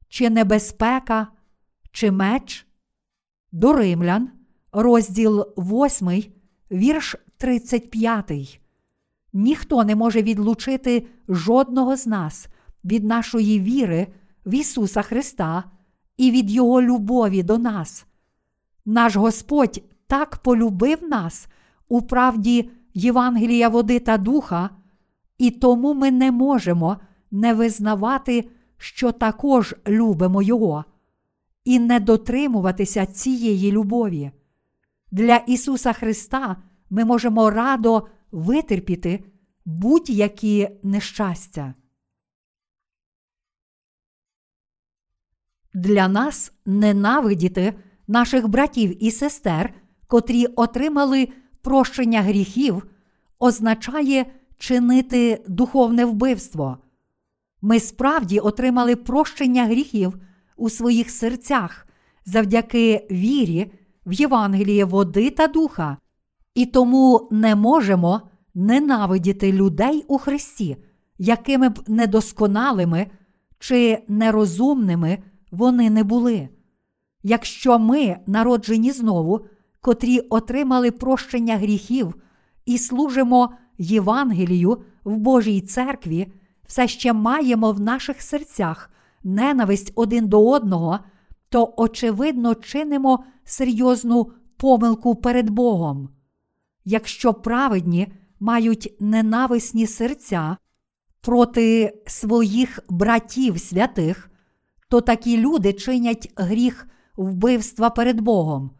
чи 0.09 0.29
небезпека, 0.29 1.27
чи 1.91 2.11
меч? 2.11 2.67
До 3.51 3.73
Римлян, 3.73 4.29
розділ 4.71 5.41
8, 5.57 6.23
вірш 6.71 7.15
35. 7.37 8.59
Ніхто 9.33 9.83
не 9.83 9.95
може 9.95 10.21
відлучити 10.21 11.07
жодного 11.29 11.97
з 11.97 12.07
нас 12.07 12.47
від 12.85 13.03
нашої 13.03 13.59
віри 13.59 14.07
в 14.45 14.53
Ісуса 14.53 15.01
Христа 15.01 15.63
і 16.17 16.31
від 16.31 16.51
Його 16.51 16.81
любові 16.81 17.43
до 17.43 17.57
нас. 17.57 18.05
Наш 18.85 19.15
Господь 19.15 19.83
так 20.07 20.37
полюбив 20.37 21.03
нас 21.03 21.47
у 21.87 22.01
правді 22.01 22.69
Євангелія 22.93 23.69
води 23.69 23.99
та 23.99 24.17
духа, 24.17 24.69
і 25.37 25.51
тому 25.51 25.93
ми 25.93 26.11
не 26.11 26.31
можемо 26.31 26.97
не 27.31 27.53
визнавати, 27.53 28.49
що 28.77 29.11
також 29.11 29.75
любимо 29.87 30.41
Його, 30.41 30.85
і 31.65 31.79
не 31.79 31.99
дотримуватися 31.99 33.05
цієї 33.05 33.71
любові. 33.71 34.31
Для 35.11 35.35
Ісуса 35.35 35.93
Христа 35.93 36.55
ми 36.89 37.05
можемо 37.05 37.49
радо 37.49 38.07
витерпіти 38.31 39.23
будь-які 39.65 40.69
нещастя. 40.83 41.73
Для 45.73 46.07
нас 46.07 46.53
ненавидіти 46.65 47.73
наших 48.07 48.47
братів 48.47 49.03
і 49.03 49.11
сестер, 49.11 49.73
котрі 50.07 50.45
отримали 50.45 51.27
прощення 51.61 52.21
гріхів, 52.21 52.87
означає 53.39 54.25
чинити 54.57 55.43
духовне 55.47 56.05
вбивство. 56.05 56.77
Ми 57.61 57.79
справді 57.79 58.39
отримали 58.39 58.95
прощення 58.95 59.65
гріхів 59.65 60.19
у 60.57 60.69
своїх 60.69 61.09
серцях 61.09 61.87
завдяки 62.25 63.07
вірі 63.11 63.71
в 64.05 64.13
Євангеліє 64.13 64.85
води 64.85 65.29
та 65.29 65.47
духа, 65.47 65.97
і 66.57 66.65
тому 66.65 67.27
не 67.31 67.55
можемо 67.55 68.21
ненавидіти 68.55 69.51
людей 69.51 70.05
у 70.07 70.17
Христі, 70.17 70.77
якими 71.17 71.69
б 71.69 71.79
недосконалими 71.87 73.07
чи 73.59 74.03
нерозумними 74.07 75.17
вони 75.51 75.89
не 75.89 76.03
були. 76.03 76.49
Якщо 77.23 77.79
ми, 77.79 78.17
народжені 78.27 78.91
знову, 78.91 79.45
котрі 79.81 80.19
отримали 80.19 80.91
прощення 80.91 81.57
гріхів 81.57 82.15
і 82.65 82.77
служимо 82.77 83.53
Євангелію 83.77 84.77
в 85.03 85.17
Божій 85.17 85.61
церкві, 85.61 86.31
все 86.67 86.87
ще 86.87 87.13
маємо 87.13 87.71
в 87.71 87.79
наших 87.79 88.21
серцях 88.21 88.91
ненависть 89.23 89.91
один 89.95 90.27
до 90.27 90.49
одного, 90.49 90.99
то, 91.49 91.73
очевидно, 91.77 92.55
чинимо 92.55 93.23
серйозну 93.43 94.31
помилку 94.57 95.15
перед 95.15 95.49
Богом. 95.49 96.09
Якщо 96.89 97.33
праведні 97.33 98.07
мають 98.39 98.95
ненависні 98.99 99.87
серця 99.87 100.57
проти 101.21 101.93
своїх 102.07 102.79
братів 102.89 103.59
святих, 103.59 104.31
то 104.89 105.01
такі 105.01 105.37
люди 105.37 105.73
чинять 105.73 106.31
гріх 106.35 106.87
вбивства 107.17 107.89
перед 107.89 108.21
Богом 108.21 108.71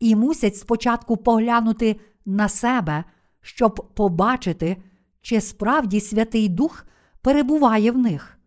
і 0.00 0.16
мусять 0.16 0.56
спочатку 0.56 1.16
поглянути 1.16 2.00
на 2.26 2.48
себе, 2.48 3.04
щоб 3.40 3.88
побачити, 3.94 4.76
чи 5.20 5.40
справді 5.40 6.00
Святий 6.00 6.48
Дух 6.48 6.86
перебуває 7.22 7.90
в 7.90 7.98
них. 7.98 8.38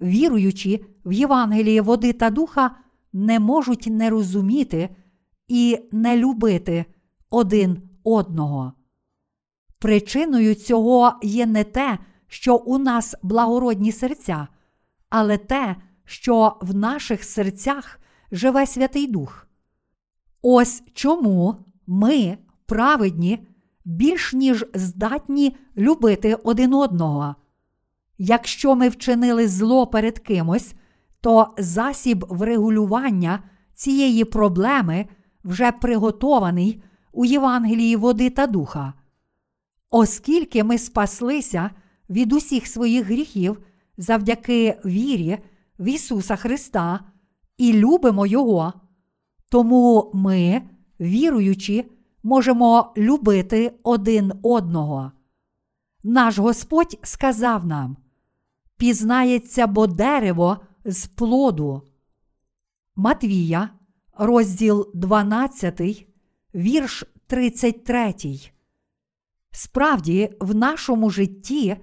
Віруючи 0.00 0.84
в 1.04 1.12
Євангеліє 1.12 1.82
води 1.82 2.12
та 2.12 2.30
духа, 2.30 2.76
не 3.12 3.40
можуть 3.40 3.86
не 3.86 4.10
розуміти 4.10 4.88
і 5.48 5.78
не 5.92 6.16
любити 6.16 6.84
один 7.30 7.91
одного. 8.04 8.72
Причиною 9.78 10.54
цього 10.54 11.12
є 11.22 11.46
не 11.46 11.64
те, 11.64 11.98
що 12.28 12.56
у 12.56 12.78
нас 12.78 13.14
благородні 13.22 13.92
серця, 13.92 14.48
але 15.10 15.38
те, 15.38 15.76
що 16.04 16.56
в 16.60 16.74
наших 16.74 17.24
серцях 17.24 18.00
живе 18.32 18.66
Святий 18.66 19.06
Дух. 19.06 19.46
Ось 20.42 20.82
чому 20.94 21.56
ми, 21.86 22.38
праведні, 22.66 23.46
більш 23.84 24.32
ніж 24.32 24.66
здатні 24.74 25.56
любити 25.76 26.34
один 26.34 26.74
одного. 26.74 27.34
Якщо 28.18 28.74
ми 28.74 28.88
вчинили 28.88 29.48
зло 29.48 29.86
перед 29.86 30.18
кимось, 30.18 30.74
то 31.20 31.54
засіб 31.58 32.24
врегулювання 32.28 33.42
цієї 33.74 34.24
проблеми 34.24 35.06
вже 35.44 35.72
приготований 35.72 36.82
у 37.12 37.24
Євангелії 37.24 37.96
води 37.96 38.30
та 38.30 38.46
духа. 38.46 38.94
Оскільки 39.90 40.64
ми 40.64 40.78
спаслися 40.78 41.70
від 42.10 42.32
усіх 42.32 42.66
своїх 42.66 43.06
гріхів 43.06 43.62
завдяки 43.96 44.80
вірі 44.84 45.38
в 45.78 45.88
Ісуса 45.88 46.36
Христа 46.36 47.00
і 47.58 47.72
любимо 47.72 48.26
Його, 48.26 48.72
тому 49.50 50.10
ми, 50.14 50.62
віруючи, 51.00 51.84
можемо 52.22 52.92
любити 52.96 53.72
один 53.82 54.32
одного. 54.42 55.12
Наш 56.02 56.38
Господь 56.38 56.98
сказав 57.02 57.66
нам: 57.66 57.96
пізнається 58.76 59.66
бо 59.66 59.86
дерево 59.86 60.58
з 60.84 61.06
плоду. 61.06 61.82
Матвія, 62.96 63.70
розділ 64.18 64.90
12, 64.94 66.11
вірш 66.54 67.04
33. 67.26 68.14
Справді, 69.50 70.30
в 70.40 70.54
нашому 70.54 71.10
житті 71.10 71.76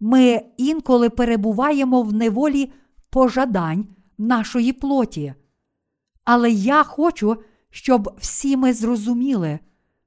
ми 0.00 0.42
інколи 0.56 1.10
перебуваємо 1.10 2.02
в 2.02 2.12
неволі 2.12 2.72
пожадань 3.10 3.86
нашої 4.18 4.72
плоті. 4.72 5.34
Але 6.24 6.50
я 6.50 6.84
хочу, 6.84 7.36
щоб 7.70 8.16
всі 8.18 8.56
ми 8.56 8.72
зрозуміли, 8.72 9.58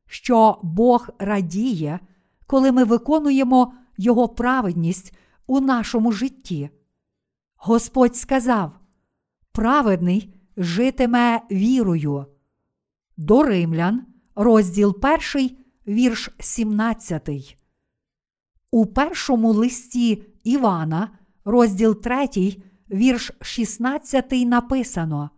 що 0.05 0.59
Бог 0.63 1.09
радіє, 1.19 1.99
коли 2.47 2.71
ми 2.71 2.83
виконуємо 2.83 3.73
Його 3.97 4.29
праведність 4.29 5.13
у 5.47 5.59
нашому 5.59 6.11
житті. 6.11 6.69
Господь 7.55 8.15
сказав: 8.15 8.79
праведний 9.51 10.33
житиме 10.57 11.41
вірою. 11.51 12.25
До 13.17 13.43
Римлян, 13.43 14.05
розділ 14.35 14.97
1, 15.35 15.57
вірш 15.87 16.29
17. 16.39 17.57
У 18.71 18.85
першому 18.85 19.53
листі 19.53 20.23
Івана, 20.43 21.09
розділ 21.45 22.01
3, 22.01 22.27
вірш 22.91 23.31
16 23.41 24.31
написано. 24.31 25.29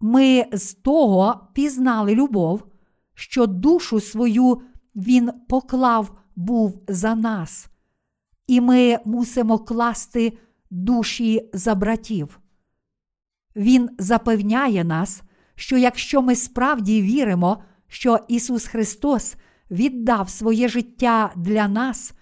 Ми 0.00 0.46
з 0.52 0.74
того 0.74 1.48
пізнали 1.54 2.14
любов, 2.14 2.66
що 3.14 3.46
душу 3.46 4.00
свою 4.00 4.62
Він 4.94 5.30
поклав 5.48 6.18
був 6.36 6.82
за 6.88 7.14
нас, 7.14 7.68
і 8.46 8.60
ми 8.60 8.98
мусимо 9.04 9.58
класти 9.58 10.38
душі 10.70 11.50
за 11.52 11.74
братів. 11.74 12.40
Він 13.56 13.90
запевняє 13.98 14.84
нас, 14.84 15.22
що 15.54 15.76
якщо 15.76 16.22
ми 16.22 16.36
справді 16.36 17.02
віримо, 17.02 17.62
що 17.88 18.18
Ісус 18.28 18.66
Христос 18.66 19.36
віддав 19.70 20.28
своє 20.30 20.68
життя 20.68 21.32
для 21.36 21.68
нас 21.68 22.14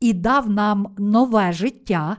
і 0.00 0.12
дав 0.12 0.50
нам 0.50 0.94
нове 0.98 1.52
життя, 1.52 2.16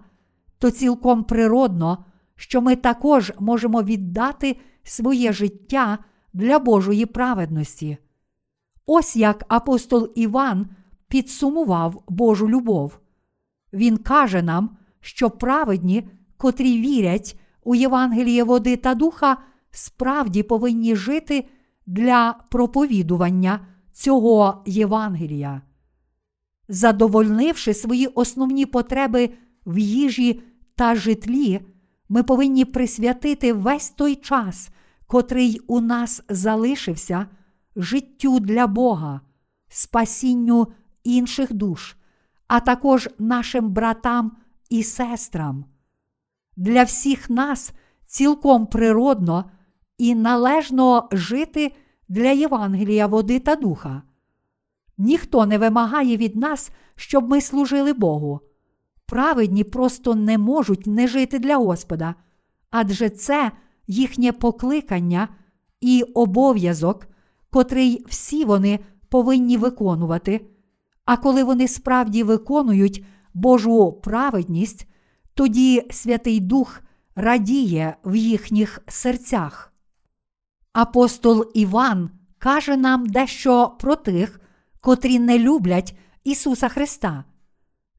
то 0.59 0.71
цілком 0.71 1.23
природно, 1.23 2.05
що 2.35 2.61
ми 2.61 2.75
також 2.75 3.33
можемо 3.39 3.83
віддати 3.83 4.57
своє 4.83 5.33
життя 5.33 5.97
для 6.33 6.59
Божої 6.59 7.05
праведності. 7.05 7.97
Ось 8.85 9.15
як 9.15 9.45
апостол 9.47 10.11
Іван 10.15 10.67
підсумував 11.07 12.03
Божу 12.07 12.49
любов. 12.49 12.99
Він 13.73 13.97
каже 13.97 14.41
нам, 14.41 14.77
що 15.01 15.29
праведні, 15.29 16.07
котрі 16.37 16.81
вірять 16.81 17.39
у 17.63 17.75
Євангеліє 17.75 18.43
води 18.43 18.77
та 18.77 18.95
духа, 18.95 19.37
справді 19.75 20.43
повинні 20.43 20.95
жити 20.95 21.49
для 21.85 22.35
проповідування 22.49 23.67
цього 23.93 24.63
Євангелія. 24.65 25.61
Задовольнивши 26.67 27.73
свої 27.73 28.07
основні 28.07 28.65
потреби 28.65 29.29
в 29.65 29.77
їжі 29.77 30.41
та 30.75 30.95
житлі, 30.95 31.61
ми 32.09 32.23
повинні 32.23 32.65
присвятити 32.65 33.53
весь 33.53 33.89
той 33.89 34.15
час, 34.15 34.69
котрий 35.07 35.59
у 35.67 35.81
нас 35.81 36.23
залишився, 36.29 37.27
життю 37.75 38.39
для 38.39 38.67
Бога, 38.67 39.21
спасінню 39.67 40.67
інших 41.03 41.53
душ, 41.53 41.95
а 42.47 42.59
також 42.59 43.09
нашим 43.19 43.69
братам 43.69 44.37
і 44.69 44.83
сестрам. 44.83 45.65
Для 46.57 46.83
всіх 46.83 47.29
нас 47.29 47.73
цілком 48.05 48.67
природно 48.67 49.51
і 50.03 50.15
належно 50.15 51.07
жити 51.11 51.71
для 52.09 52.31
Євангелія 52.31 53.07
води 53.07 53.39
та 53.39 53.55
духа. 53.55 54.01
Ніхто 54.97 55.45
не 55.45 55.57
вимагає 55.57 56.17
від 56.17 56.35
нас, 56.35 56.71
щоб 56.95 57.29
ми 57.29 57.41
служили 57.41 57.93
Богу. 57.93 58.39
Праведні 59.05 59.63
просто 59.63 60.15
не 60.15 60.37
можуть 60.37 60.87
не 60.87 61.07
жити 61.07 61.39
для 61.39 61.57
Господа, 61.57 62.15
адже 62.71 63.09
це 63.09 63.51
їхнє 63.87 64.31
покликання 64.31 65.27
і 65.81 66.03
обов'язок, 66.13 67.07
котрий 67.49 68.05
всі 68.09 68.45
вони 68.45 68.79
повинні 69.09 69.57
виконувати. 69.57 70.45
А 71.05 71.17
коли 71.17 71.43
вони 71.43 71.67
справді 71.67 72.23
виконують 72.23 73.05
Божу 73.33 73.91
праведність, 73.91 74.87
тоді 75.33 75.87
Святий 75.91 76.39
Дух 76.39 76.81
радіє 77.15 77.95
в 78.05 78.15
їхніх 78.15 78.79
серцях. 78.87 79.72
Апостол 80.73 81.51
Іван 81.53 82.09
каже 82.37 82.77
нам 82.77 83.05
дещо 83.05 83.75
про 83.79 83.95
тих, 83.95 84.41
котрі 84.81 85.19
не 85.19 85.39
люблять 85.39 85.97
Ісуса 86.23 86.69
Христа. 86.69 87.23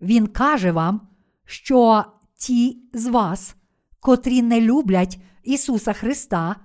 Він 0.00 0.26
каже 0.26 0.72
вам, 0.72 1.08
що 1.44 2.04
ті 2.36 2.78
з 2.92 3.06
вас, 3.06 3.56
котрі 4.00 4.42
не 4.42 4.60
люблять 4.60 5.18
Ісуса 5.42 5.92
Христа 5.92 6.56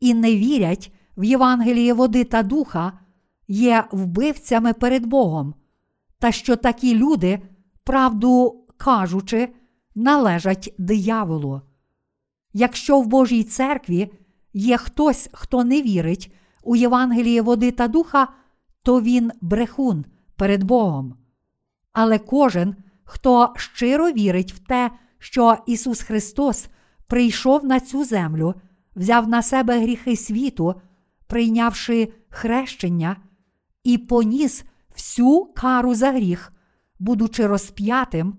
і 0.00 0.14
не 0.14 0.36
вірять 0.36 0.92
в 1.16 1.24
Євангеліє 1.24 1.92
води 1.92 2.24
та 2.24 2.42
духа, 2.42 2.92
є 3.48 3.84
вбивцями 3.92 4.72
перед 4.72 5.06
Богом, 5.06 5.54
та 6.18 6.32
що 6.32 6.56
такі 6.56 6.94
люди, 6.94 7.42
правду 7.84 8.64
кажучи, 8.76 9.48
належать 9.94 10.74
дияволу. 10.78 11.60
Якщо 12.52 13.00
в 13.00 13.06
Божій 13.06 13.44
церкві 13.44 14.12
є 14.52 14.76
хтось, 14.76 15.28
хто 15.32 15.64
не 15.64 15.82
вірить 15.82 16.34
у 16.62 16.76
Євангеліє 16.76 17.42
води 17.42 17.70
та 17.70 17.88
духа, 17.88 18.28
то 18.82 19.00
він 19.00 19.32
брехун 19.40 20.04
перед 20.36 20.64
Богом. 20.64 21.16
Але 21.92 22.18
кожен, 22.18 22.76
хто 23.04 23.52
щиро 23.56 24.10
вірить 24.10 24.52
в 24.52 24.58
те, 24.58 24.90
що 25.18 25.56
Ісус 25.66 26.02
Христос 26.02 26.68
прийшов 27.06 27.64
на 27.64 27.80
цю 27.80 28.04
землю, 28.04 28.54
взяв 28.96 29.28
на 29.28 29.42
себе 29.42 29.80
гріхи 29.80 30.16
світу, 30.16 30.74
прийнявши 31.26 32.12
хрещення, 32.28 33.16
і 33.84 33.98
поніс 33.98 34.64
всю 34.94 35.44
кару 35.44 35.94
за 35.94 36.12
гріх, 36.12 36.52
будучи 36.98 37.46
розп'ятим, 37.46 38.36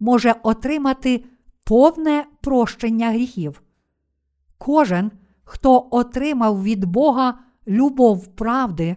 може 0.00 0.34
отримати 0.42 1.24
повне 1.64 2.24
прощення 2.40 3.10
гріхів. 3.10 3.62
Кожен, 4.58 5.10
хто 5.50 5.88
отримав 5.90 6.62
від 6.62 6.84
Бога 6.84 7.38
любов 7.68 8.26
правди, 8.26 8.96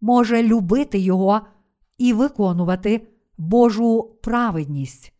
може 0.00 0.42
любити 0.42 0.98
Його 0.98 1.40
і 1.98 2.12
виконувати 2.12 3.08
Божу 3.38 4.18
праведність. 4.22 5.12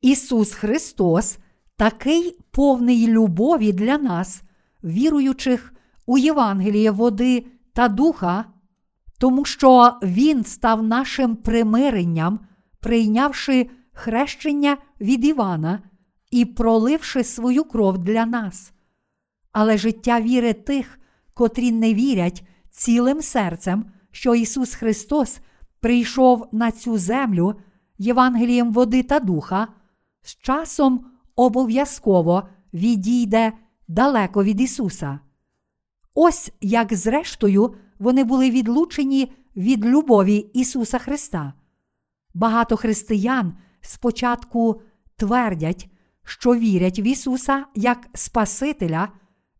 Ісус 0.00 0.52
Христос 0.52 1.38
такий 1.76 2.38
повний 2.50 3.06
любові 3.06 3.72
для 3.72 3.98
нас, 3.98 4.42
віруючих 4.84 5.74
у 6.06 6.18
Євангеліє 6.18 6.90
води 6.90 7.46
та 7.72 7.88
духа, 7.88 8.44
тому 9.18 9.44
що 9.44 9.98
Він 10.02 10.44
став 10.44 10.82
нашим 10.82 11.36
примиренням, 11.36 12.40
прийнявши 12.80 13.70
хрещення 13.92 14.76
від 15.00 15.24
Івана 15.24 15.89
і 16.30 16.44
проливши 16.44 17.24
свою 17.24 17.64
кров 17.64 17.98
для 17.98 18.26
нас. 18.26 18.72
Але 19.52 19.78
життя 19.78 20.20
віри 20.20 20.52
тих, 20.52 20.98
котрі 21.34 21.72
не 21.72 21.94
вірять 21.94 22.42
цілим 22.70 23.22
серцем 23.22 23.84
що 24.10 24.34
Ісус 24.34 24.74
Христос 24.74 25.40
прийшов 25.80 26.48
на 26.52 26.70
цю 26.70 26.98
землю 26.98 27.54
Євангелієм 27.98 28.72
води 28.72 29.02
та 29.02 29.20
духа, 29.20 29.68
з 30.22 30.36
часом 30.36 31.06
обов'язково 31.36 32.48
відійде 32.74 33.52
далеко 33.88 34.44
від 34.44 34.60
Ісуса. 34.60 35.20
Ось 36.14 36.52
як, 36.60 36.94
зрештою, 36.94 37.74
вони 37.98 38.24
були 38.24 38.50
відлучені 38.50 39.32
від 39.56 39.86
любові 39.86 40.36
Ісуса 40.36 40.98
Христа. 40.98 41.52
Багато 42.34 42.76
християн 42.76 43.56
спочатку 43.80 44.82
твердять, 45.16 45.88
що 46.24 46.54
вірять 46.54 46.98
в 46.98 47.06
Ісуса 47.06 47.64
як 47.74 48.08
Спасителя, 48.14 49.08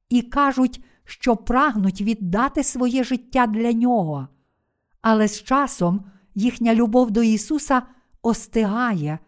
і 0.08 0.22
кажуть, 0.22 0.84
що 1.04 1.36
прагнуть 1.36 2.00
віддати 2.00 2.62
своє 2.64 3.04
життя 3.04 3.46
для 3.46 3.72
Нього. 3.72 4.28
Але 5.02 5.28
з 5.28 5.42
часом 5.42 6.04
їхня 6.34 6.74
любов 6.74 7.10
до 7.10 7.22
Ісуса 7.22 7.82
остигає, 8.22 9.18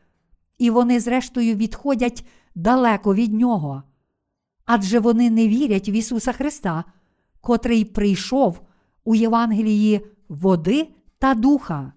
і 0.59 0.71
вони, 0.71 1.01
зрештою, 1.01 1.57
відходять 1.57 2.27
далеко 2.55 3.15
від 3.15 3.33
Нього. 3.33 3.83
Адже 4.65 4.99
вони 4.99 5.31
не 5.31 5.49
вірять 5.49 5.89
в 5.89 5.91
Ісуса 5.91 6.33
Христа, 6.33 6.85
котрий 7.41 7.85
прийшов 7.85 8.61
у 9.05 9.15
Євангелії 9.15 10.07
води 10.29 10.89
та 11.19 11.35
духа. 11.35 11.93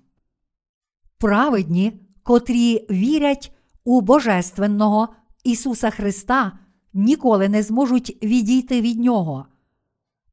Праведні, 1.18 2.00
котрі 2.24 2.86
вірять 2.90 3.56
у 3.84 4.02
Божественного 4.02 5.10
Ісуса 5.46 5.90
Христа, 5.90 6.60
ніколи 6.94 7.50
не 7.50 7.64
зможуть 7.64 8.18
відійти 8.24 8.82
від 8.82 9.00
Нього. 9.00 9.46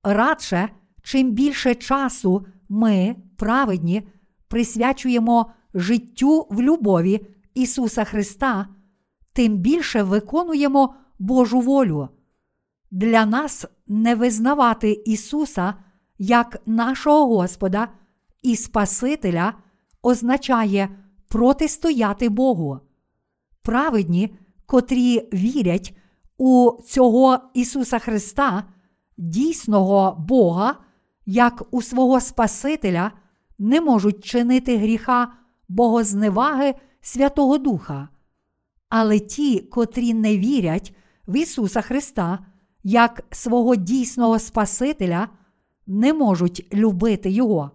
Радше, 0.02 0.68
чим 1.02 1.30
більше 1.30 1.74
часу 1.74 2.46
ми, 2.68 3.16
праведні, 3.36 4.08
присвячуємо 4.48 5.50
життю 5.74 6.46
в 6.50 6.62
любові 6.62 7.26
Ісуса 7.54 8.04
Христа, 8.04 8.68
тим 9.32 9.56
більше 9.56 10.02
виконуємо 10.02 10.94
Божу 11.18 11.60
волю. 11.60 12.08
Для 12.90 13.26
нас 13.26 13.66
не 13.86 14.14
визнавати 14.14 14.92
Ісуса 14.92 15.74
як 16.18 16.62
нашого 16.66 17.36
Господа 17.36 17.88
і 18.42 18.56
Спасителя 18.56 19.54
означає 20.02 20.88
протистояти 21.28 22.28
Богу. 22.28 22.80
Праведні, 23.62 24.34
котрі 24.72 25.28
вірять 25.32 25.96
у 26.38 26.72
цього 26.86 27.38
Ісуса 27.54 27.98
Христа, 27.98 28.64
дійсного 29.16 30.16
Бога, 30.28 30.76
як 31.26 31.62
у 31.70 31.82
свого 31.82 32.20
Спасителя, 32.20 33.12
не 33.58 33.80
можуть 33.80 34.24
чинити 34.24 34.76
гріха 34.76 35.32
богозневаги 35.68 36.74
Святого 37.00 37.58
Духа. 37.58 38.08
Але 38.88 39.18
ті, 39.18 39.60
котрі 39.60 40.14
не 40.14 40.38
вірять 40.38 40.94
в 41.26 41.36
Ісуса 41.36 41.80
Христа 41.80 42.38
як 42.82 43.24
свого 43.30 43.76
дійсного 43.76 44.38
Спасителя, 44.38 45.28
не 45.86 46.12
можуть 46.12 46.74
любити 46.74 47.30
Його. 47.30 47.70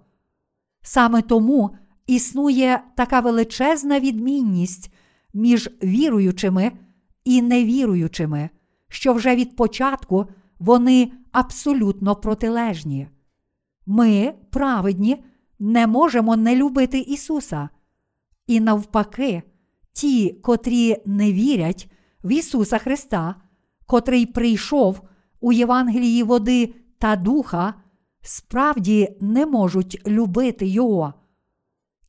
Саме 0.81 1.21
тому 1.21 1.75
існує 2.07 2.83
така 2.95 3.19
величезна 3.19 3.99
відмінність 3.99 4.93
між 5.33 5.69
віруючими 5.83 6.71
і 7.27 7.41
невіруючими, 7.41 8.49
що 8.89 9.13
вже 9.13 9.35
від 9.35 9.55
початку 9.55 10.25
вони 10.59 11.11
абсолютно 11.31 12.15
протилежні. 12.15 13.07
Ми, 13.85 14.33
праведні, 14.49 15.23
не 15.59 15.87
можемо 15.87 16.35
не 16.35 16.55
любити 16.55 16.99
Ісуса. 16.99 17.69
І 18.47 18.59
навпаки, 18.59 19.43
ті, 19.93 20.29
котрі 20.29 20.95
не 21.05 21.33
вірять 21.33 21.91
в 22.23 22.31
Ісуса 22.31 22.77
Христа, 22.77 23.35
котрий 23.85 24.25
прийшов 24.25 25.01
у 25.39 25.51
Євангелії 25.51 26.23
води 26.23 26.73
та 26.99 27.15
духа, 27.15 27.73
справді 28.21 29.17
не 29.21 29.45
можуть 29.45 30.07
любити 30.07 30.67
Його. 30.67 31.13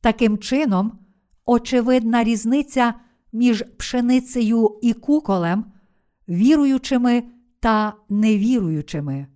Таким 0.01 0.37
чином, 0.37 0.99
очевидна 1.45 2.23
різниця 2.23 2.93
між 3.33 3.63
пшеницею 3.77 4.79
і 4.81 4.93
куколем, 4.93 5.65
віруючими 6.29 7.23
та 7.59 7.93
невіруючими. 8.09 9.27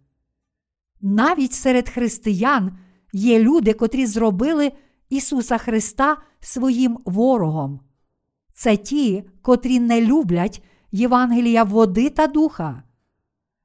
Навіть 1.01 1.53
серед 1.53 1.89
християн 1.89 2.77
є 3.13 3.39
люди, 3.39 3.73
котрі 3.73 4.05
зробили 4.05 4.71
Ісуса 5.09 5.57
Христа 5.57 6.17
своїм 6.39 6.99
ворогом. 7.05 7.79
Це 8.53 8.77
ті, 8.77 9.23
котрі 9.41 9.79
не 9.79 10.01
люблять 10.01 10.63
Євангелія 10.91 11.63
води 11.63 12.09
та 12.09 12.27
духа. 12.27 12.83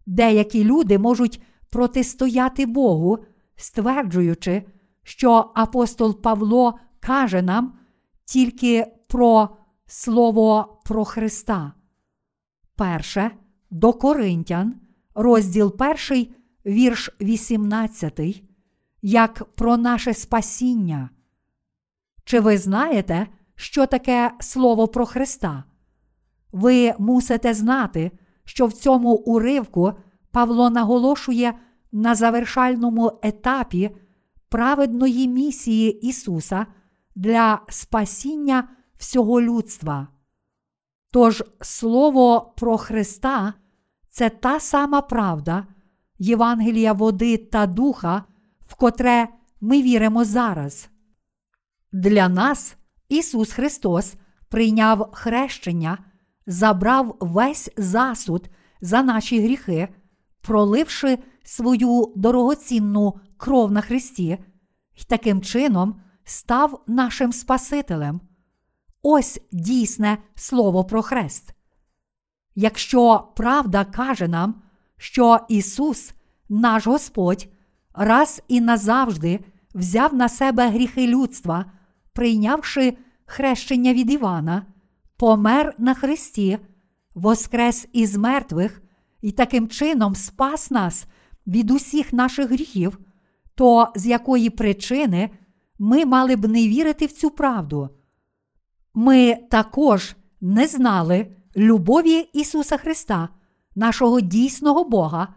Деякі 0.07 0.64
люди 0.64 0.99
можуть 0.99 1.43
протистояти 1.70 2.66
Богу, 2.66 3.18
стверджуючи, 3.57 4.62
що 5.03 5.53
апостол 5.55 6.22
Павло 6.22 6.79
каже 7.01 7.43
нам 7.43 7.79
тільки 8.24 8.87
про 9.09 9.57
Слово 9.91 10.80
про 10.84 11.05
Христа. 11.05 11.72
Перше 12.76 13.30
до 13.70 13.93
Коринтян, 13.93 14.74
розділ 15.14 15.76
1, 16.11 16.26
вірш 16.66 17.11
18, 17.20 18.43
як 19.03 19.45
про 19.55 19.76
наше 19.76 20.14
спасіння. 20.14 21.11
Чи 22.24 22.41
ви 22.41 22.59
знаєте, 22.59 23.26
що 23.55 23.86
таке 23.86 24.30
Слово 24.41 24.89
про 24.89 25.07
Христа? 25.07 25.64
Ви 26.53 26.95
мусите 26.99 27.55
знати, 27.55 28.11
що 28.45 28.66
в 28.66 28.72
цьому 28.72 29.14
уривку 29.14 29.93
Павло 30.30 30.70
наголошує 30.70 31.59
на 31.93 32.14
завершальному 32.14 33.20
етапі 33.22 33.91
праведної 34.49 35.28
місії 35.28 36.07
Ісуса 36.07 36.66
для 37.14 37.61
спасіння 37.68 38.68
всього 38.99 39.40
людства. 39.40 40.09
Тож 41.11 41.44
Слово 41.61 42.55
про 42.57 42.78
Христа 42.78 43.55
це 44.11 44.30
та 44.30 44.61
сама 44.61 45.03
правда, 45.03 45.66
Євангелія 46.18 46.92
води 46.92 47.36
та 47.36 47.66
духа, 47.66 48.24
в 48.66 48.74
котре 48.74 49.28
ми 49.61 49.82
віримо 49.82 50.24
зараз. 50.24 50.88
Для 51.92 52.28
нас 52.28 52.76
Ісус 53.09 53.53
Христос 53.53 54.14
прийняв 54.49 55.11
хрещення, 55.12 55.99
забрав 56.46 57.16
весь 57.20 57.70
засуд 57.76 58.49
за 58.80 59.03
наші 59.03 59.40
гріхи, 59.40 59.88
проливши 60.40 61.18
свою 61.44 62.12
дорогоцінну 62.16 63.20
кров 63.36 63.72
на 63.72 63.80
Христі, 63.80 64.38
і 64.94 65.05
таким 65.09 65.42
чином 65.42 66.01
став 66.24 66.84
нашим 66.86 67.32
Спасителем. 67.32 68.20
Ось 69.03 69.40
дійсне 69.53 70.18
слово 70.34 70.84
про 70.84 71.03
хрест. 71.03 71.55
Якщо 72.55 73.28
правда 73.36 73.84
каже 73.84 74.28
нам, 74.28 74.62
що 74.96 75.40
Ісус, 75.49 76.12
наш 76.49 76.86
Господь, 76.86 77.49
раз 77.94 78.42
і 78.49 78.61
назавжди 78.61 79.40
взяв 79.74 80.14
на 80.14 80.28
себе 80.28 80.68
гріхи 80.68 81.07
людства, 81.07 81.64
прийнявши 82.12 82.96
хрещення 83.26 83.94
від 83.94 84.11
Івана, 84.11 84.66
помер 85.16 85.74
на 85.78 85.94
Христі, 85.94 86.59
воскрес 87.14 87.88
із 87.92 88.16
мертвих 88.16 88.82
і 89.20 89.32
таким 89.32 89.68
чином 89.68 90.14
спас 90.14 90.70
нас 90.70 91.07
від 91.46 91.70
усіх 91.70 92.12
наших 92.12 92.51
гріхів, 92.51 92.99
то 93.55 93.92
з 93.96 94.07
якої 94.07 94.51
причини 94.51 95.30
ми 95.78 96.05
мали 96.05 96.36
б 96.36 96.49
не 96.49 96.68
вірити 96.68 97.07
в 97.07 97.12
цю 97.12 97.30
правду? 97.30 97.97
Ми 98.95 99.36
також 99.51 100.16
не 100.41 100.66
знали 100.66 101.26
любові 101.57 102.18
Ісуса 102.32 102.76
Христа, 102.76 103.28
нашого 103.74 104.20
дійсного 104.20 104.84
Бога, 104.84 105.34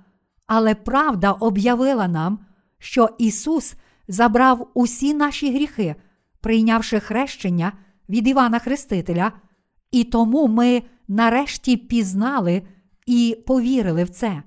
але 0.47 0.75
правда 0.75 1.31
об'явила 1.31 2.07
нам, 2.07 2.39
що 2.79 3.09
Ісус 3.17 3.75
забрав 4.07 4.71
усі 4.73 5.13
наші 5.13 5.53
гріхи, 5.53 5.95
прийнявши 6.41 6.99
хрещення 6.99 7.71
від 8.09 8.27
Івана 8.27 8.59
Хрестителя, 8.59 9.31
і 9.91 10.03
тому 10.03 10.47
ми 10.47 10.83
нарешті 11.07 11.77
пізнали 11.77 12.61
і 13.05 13.37
повірили 13.47 14.03
в 14.03 14.09
це. 14.09 14.43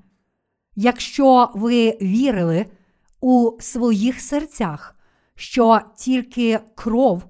Якщо 0.77 1.51
ви 1.55 1.99
вірили 2.03 2.67
у 3.21 3.51
своїх 3.61 4.21
серцях, 4.21 4.97
що 5.35 5.81
тільки 5.97 6.61
кров, 6.75 7.25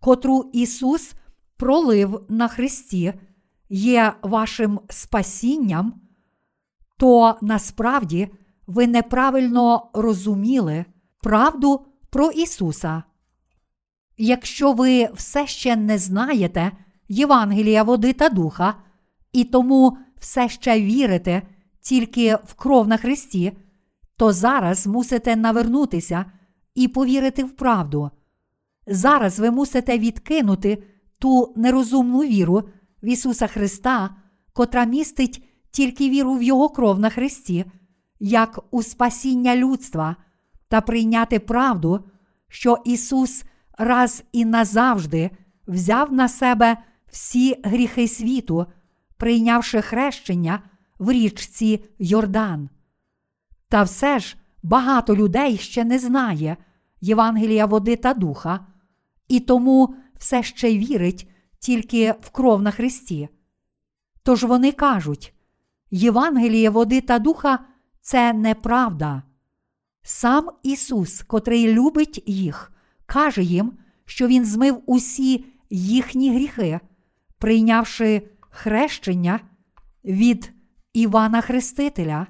котру 0.00 0.50
Ісус 0.52 1.14
пролив 1.58 2.20
на 2.28 2.48
Христі, 2.48 3.12
є 3.68 4.12
вашим 4.22 4.80
спасінням, 4.88 6.00
то 6.98 7.38
насправді 7.42 8.28
ви 8.66 8.86
неправильно 8.86 9.90
розуміли 9.92 10.84
правду 11.22 11.86
про 12.10 12.30
Ісуса. 12.30 13.02
Якщо 14.16 14.72
ви 14.72 15.08
все 15.14 15.46
ще 15.46 15.76
не 15.76 15.98
знаєте 15.98 16.72
Євангелія 17.08 17.82
води 17.82 18.12
та 18.12 18.28
духа, 18.28 18.74
і 19.32 19.44
тому 19.44 19.98
все 20.20 20.48
ще 20.48 20.80
вірите 20.80 21.42
тільки 21.80 22.34
в 22.34 22.54
кров 22.54 22.88
на 22.88 22.96
Христі, 22.96 23.52
то 24.16 24.32
зараз 24.32 24.86
мусите 24.86 25.36
навернутися 25.36 26.24
і 26.74 26.88
повірити 26.88 27.44
в 27.44 27.56
правду. 27.56 28.10
Зараз 28.86 29.40
ви 29.40 29.50
мусите 29.50 29.98
відкинути 29.98 30.82
ту 31.18 31.52
нерозумну 31.56 32.18
віру 32.18 32.62
в 33.02 33.06
Ісуса 33.06 33.46
Христа, 33.46 34.16
котра 34.52 34.84
містить 34.84 35.44
тільки 35.70 36.10
віру 36.10 36.34
в 36.34 36.42
Його 36.42 36.68
кров 36.68 36.98
на 36.98 37.10
Христі, 37.10 37.64
як 38.20 38.60
у 38.70 38.82
спасіння 38.82 39.56
людства, 39.56 40.16
та 40.68 40.80
прийняти 40.80 41.38
правду, 41.38 42.04
що 42.48 42.78
Ісус 42.84 43.44
раз 43.78 44.24
і 44.32 44.44
назавжди 44.44 45.30
взяв 45.66 46.12
на 46.12 46.28
себе 46.28 46.76
всі 47.10 47.56
гріхи 47.64 48.08
світу, 48.08 48.66
прийнявши 49.16 49.82
хрещення 49.82 50.62
в 50.98 51.12
річці 51.12 51.84
Йордан. 51.98 52.68
Та 53.68 53.82
все 53.82 54.18
ж 54.18 54.36
багато 54.62 55.16
людей 55.16 55.56
ще 55.56 55.84
не 55.84 55.98
знає 55.98 56.56
Євангелія 57.00 57.66
води 57.66 57.96
та 57.96 58.14
духа, 58.14 58.66
і 59.28 59.40
тому 59.40 59.94
все 60.18 60.42
ще 60.42 60.78
вірить 60.78 61.28
тільки 61.58 62.14
в 62.20 62.30
кров 62.30 62.62
на 62.62 62.70
Христі. 62.70 63.28
Тож 64.22 64.44
вони 64.44 64.72
кажуть: 64.72 65.34
Євангеліє 65.90 66.70
води 66.70 67.00
та 67.00 67.18
духа 67.18 67.58
це 68.00 68.32
неправда. 68.32 69.22
Сам 70.02 70.50
Ісус, 70.62 71.22
котрий 71.22 71.72
любить 71.72 72.22
їх, 72.26 72.72
каже 73.06 73.42
їм, 73.42 73.72
що 74.04 74.26
Він 74.26 74.44
змив 74.44 74.82
усі 74.86 75.44
їхні 75.70 76.34
гріхи, 76.34 76.80
прийнявши 77.38 78.22
хрещення 78.50 79.40
від 80.04 80.52
Івана 80.92 81.40
Хрестителя, 81.40 82.26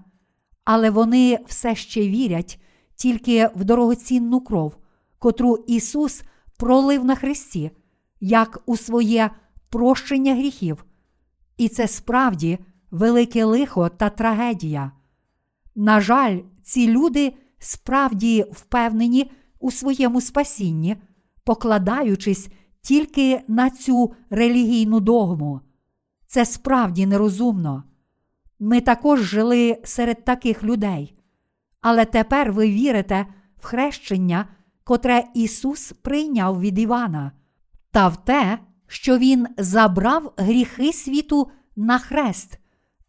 але 0.64 0.90
вони 0.90 1.38
все 1.46 1.74
ще 1.74 2.08
вірять 2.08 2.60
тільки 2.94 3.50
в 3.54 3.64
дорогоцінну 3.64 4.40
кров, 4.40 4.76
котру 5.18 5.64
Ісус 5.66 6.22
пролив 6.58 7.04
на 7.04 7.14
Христі, 7.14 7.70
як 8.20 8.62
у 8.66 8.76
своє 8.76 9.30
прощення 9.70 10.34
гріхів. 10.34 10.84
І 11.56 11.68
це 11.68 11.88
справді 11.88 12.58
велике 12.90 13.44
лихо 13.44 13.88
та 13.88 14.10
трагедія. 14.10 14.92
На 15.74 16.00
жаль, 16.00 16.38
ці 16.62 16.88
люди 16.88 17.34
справді 17.58 18.44
впевнені 18.52 19.30
у 19.58 19.70
своєму 19.70 20.20
спасінні, 20.20 20.96
покладаючись 21.44 22.48
тільки 22.80 23.40
на 23.48 23.70
цю 23.70 24.14
релігійну 24.30 25.00
догму. 25.00 25.60
Це 26.26 26.44
справді 26.44 27.06
нерозумно. 27.06 27.84
Ми 28.58 28.80
також 28.80 29.20
жили 29.20 29.78
серед 29.84 30.24
таких 30.24 30.64
людей. 30.64 31.14
Але 31.80 32.04
тепер 32.04 32.52
ви 32.52 32.70
вірите 32.70 33.26
в 33.56 33.64
хрещення, 33.64 34.48
котре 34.88 35.24
Ісус 35.34 35.92
прийняв 35.92 36.60
від 36.60 36.78
Івана, 36.78 37.32
та 37.90 38.08
в 38.08 38.24
те, 38.24 38.58
що 38.86 39.18
Він 39.18 39.46
забрав 39.58 40.32
гріхи 40.36 40.92
світу 40.92 41.50
на 41.76 41.98
хрест 41.98 42.58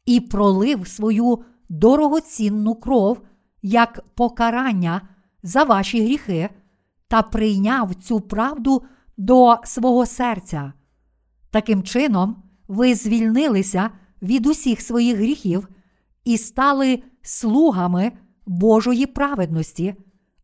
і 0.06 0.20
пролив 0.20 0.88
свою 0.88 1.44
дорогоцінну 1.70 2.76
кров 2.76 3.22
як 3.62 4.06
покарання 4.16 5.02
за 5.44 5.64
ваші 5.64 6.04
гріхи 6.04 6.50
та 7.08 7.22
прийняв 7.22 7.96
цю 7.96 8.22
правду 8.22 8.84
до 9.18 9.58
свого 9.64 10.06
серця. 10.06 10.74
Таким 11.52 11.84
чином, 11.84 12.44
ви 12.68 12.96
звільнилися 12.96 13.90
від 14.22 14.46
усіх 14.46 14.82
своїх 14.82 15.18
гріхів 15.18 15.68
і 16.24 16.38
стали 16.38 17.04
слугами 17.22 18.12
Божої 18.46 19.06
праведності, 19.06 19.96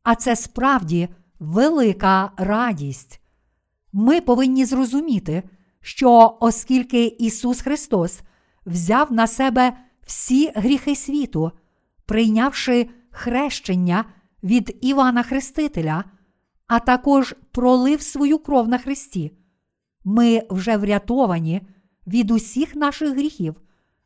а 0.03 0.15
це 0.15 0.35
справді 0.35 1.09
велика 1.45 2.31
радість. 2.37 3.21
Ми 3.93 4.21
повинні 4.21 4.65
зрозуміти, 4.65 5.43
що 5.81 6.37
оскільки 6.39 7.05
Ісус 7.05 7.61
Христос 7.61 8.21
взяв 8.65 9.11
на 9.13 9.27
себе 9.27 9.77
всі 10.05 10.51
гріхи 10.55 10.95
світу, 10.95 11.51
прийнявши 12.05 12.89
хрещення 13.11 14.05
від 14.43 14.77
Івана 14.81 15.23
Хрестителя, 15.23 16.03
а 16.67 16.79
також 16.79 17.35
пролив 17.51 18.01
свою 18.01 18.39
кров 18.39 18.67
на 18.67 18.77
Христі, 18.77 19.31
ми 20.03 20.41
вже 20.49 20.77
врятовані 20.77 21.61
від 22.07 22.31
усіх 22.31 22.75
наших 22.75 23.09
гріхів 23.09 23.55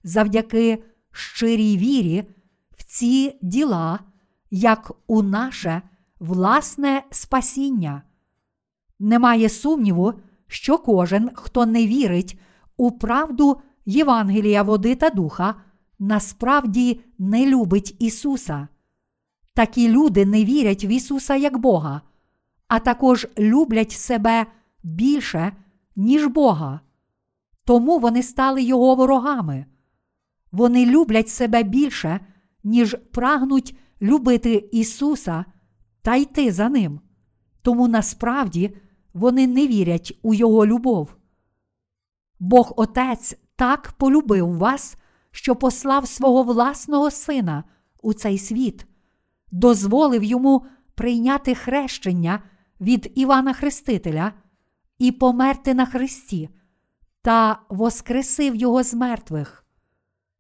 завдяки 0.04 0.84
щирій 1.12 1.78
вірі 1.78 2.24
в 2.72 2.84
ці 2.84 3.40
діла, 3.42 4.00
як 4.52 4.92
у 5.08 5.24
наше 5.24 5.82
власне 6.20 7.03
спасіння. 7.11 8.03
Немає 8.99 9.49
сумніву, 9.49 10.13
що 10.47 10.78
кожен, 10.78 11.30
хто 11.34 11.65
не 11.65 11.88
вірить 11.88 12.39
у 12.78 12.91
правду 12.91 13.61
Євангелія 13.86 14.63
води 14.63 14.95
та 14.95 15.09
духа, 15.09 15.55
насправді 15.99 17.01
не 17.17 17.45
любить 17.45 17.95
Ісуса. 17.99 18.67
Такі 19.53 19.89
люди 19.89 20.26
не 20.26 20.45
вірять 20.45 20.84
в 20.84 20.88
Ісуса 20.88 21.36
як 21.36 21.57
Бога, 21.57 22.01
а 22.67 22.80
також 22.80 23.28
люблять 23.38 23.91
себе 23.91 24.45
більше, 24.84 25.51
ніж 25.95 26.28
Бога. 26.28 26.80
Тому 27.65 27.99
вони 27.99 28.24
стали 28.24 28.63
Його 28.63 28.95
ворогами. 28.95 29.65
Вони 30.51 30.86
люблять 30.86 31.30
себе 31.30 31.63
більше, 31.63 32.20
ніж 32.63 32.97
прагнуть 33.11 33.78
любити 34.01 34.70
Ісуса 34.72 35.45
та 36.02 36.16
йти 36.16 36.52
за 36.52 36.70
Ним. 36.70 37.00
Тому 37.62 37.88
насправді 37.88 38.76
вони 39.14 39.47
не 39.47 39.68
вірять 39.68 40.20
у 40.22 40.34
Його 40.34 40.66
любов. 40.66 41.16
Бог 42.39 42.74
Отець 42.76 43.36
так 43.56 43.91
полюбив 43.97 44.58
вас, 44.58 44.97
що 45.32 45.56
послав 45.56 46.08
свого 46.08 46.43
власного 46.43 47.12
Сина 47.12 47.64
у 48.02 48.14
цей 48.14 48.38
світ, 48.38 48.86
дозволив 49.52 50.24
йому 50.24 50.66
прийняти 50.95 51.56
хрещення 51.56 52.43
від 52.82 53.12
Івана 53.16 53.54
Хрестителя 53.54 54.34
і 54.97 55.12
померти 55.12 55.74
на 55.74 55.86
Христі, 55.86 56.50
та 57.22 57.60
воскресив 57.70 58.56
Його 58.56 58.84
з 58.84 58.93
мертвих. 58.93 59.66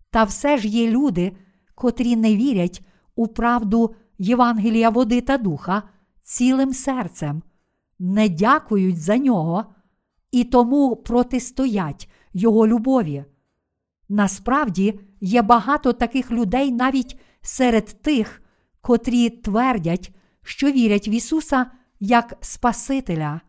Та 0.09 0.23
все 0.23 0.57
ж 0.57 0.67
є 0.67 0.91
люди, 0.91 1.37
котрі 1.75 2.15
не 2.15 2.35
вірять 2.35 2.85
у 3.15 3.27
правду 3.27 3.95
Євангелія 4.19 4.89
води 4.89 5.21
та 5.21 5.37
духа 5.37 5.83
цілим 6.23 6.73
серцем, 6.73 7.43
не 7.99 8.29
дякують 8.29 9.01
за 9.01 9.17
нього 9.17 9.65
і 10.31 10.43
тому 10.43 10.95
протистоять 10.95 12.09
Його 12.33 12.67
любові. 12.67 13.25
Насправді 14.09 14.99
є 15.21 15.41
багато 15.41 15.93
таких 15.93 16.31
людей 16.31 16.71
навіть 16.71 17.19
серед 17.41 17.85
тих, 17.85 18.41
котрі 18.81 19.29
твердять, 19.29 20.15
що 20.43 20.71
вірять 20.71 21.07
в 21.07 21.09
Ісуса 21.09 21.71
як 21.99 22.37
Спасителя. 22.41 23.41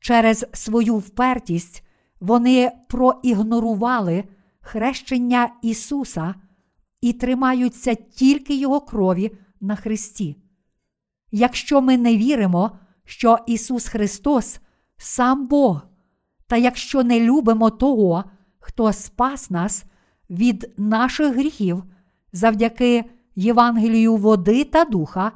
Через 0.00 0.46
свою 0.52 0.96
впертість 0.96 1.84
вони 2.20 2.72
проігнорували 2.88 4.24
хрещення 4.60 5.50
Ісуса 5.62 6.34
і 7.00 7.12
тримаються 7.12 7.94
тільки 7.94 8.54
Його 8.54 8.80
крові 8.80 9.38
на 9.60 9.76
Христі. 9.76 10.36
Якщо 11.30 11.80
ми 11.80 11.96
не 11.96 12.16
віримо, 12.16 12.78
що 13.04 13.38
Ісус 13.46 13.88
Христос 13.88 14.60
сам 14.96 15.46
Бог, 15.46 15.80
та 16.46 16.56
якщо 16.56 17.04
не 17.04 17.20
любимо 17.20 17.70
того, 17.70 18.24
хто 18.58 18.92
спас 18.92 19.50
нас 19.50 19.84
від 20.30 20.74
наших 20.76 21.34
гріхів 21.34 21.84
завдяки 22.32 23.04
Євангелію 23.34 24.16
води 24.16 24.64
та 24.64 24.84
духа, 24.84 25.32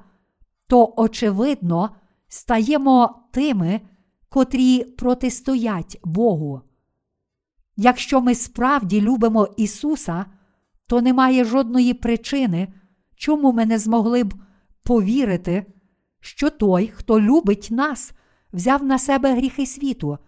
то, 0.66 0.94
очевидно, 0.96 1.90
стаємо 2.28 3.28
тими, 3.32 3.80
котрі 4.28 4.84
протистоять 4.84 6.00
Богу. 6.04 6.60
Якщо 7.76 8.20
ми 8.20 8.34
справді 8.34 9.00
любимо 9.00 9.48
Ісуса, 9.56 10.26
то 10.86 11.02
немає 11.02 11.44
жодної 11.44 11.94
причини, 11.94 12.68
чому 13.22 13.52
ми 13.52 13.66
не 13.66 13.78
змогли 13.78 14.24
б 14.24 14.34
повірити, 14.82 15.66
що 16.20 16.50
той, 16.50 16.88
хто 16.88 17.20
любить 17.20 17.68
нас, 17.70 18.12
взяв 18.52 18.84
на 18.84 18.98
себе 18.98 19.34
гріхи 19.34 19.66
світу, 19.66 20.18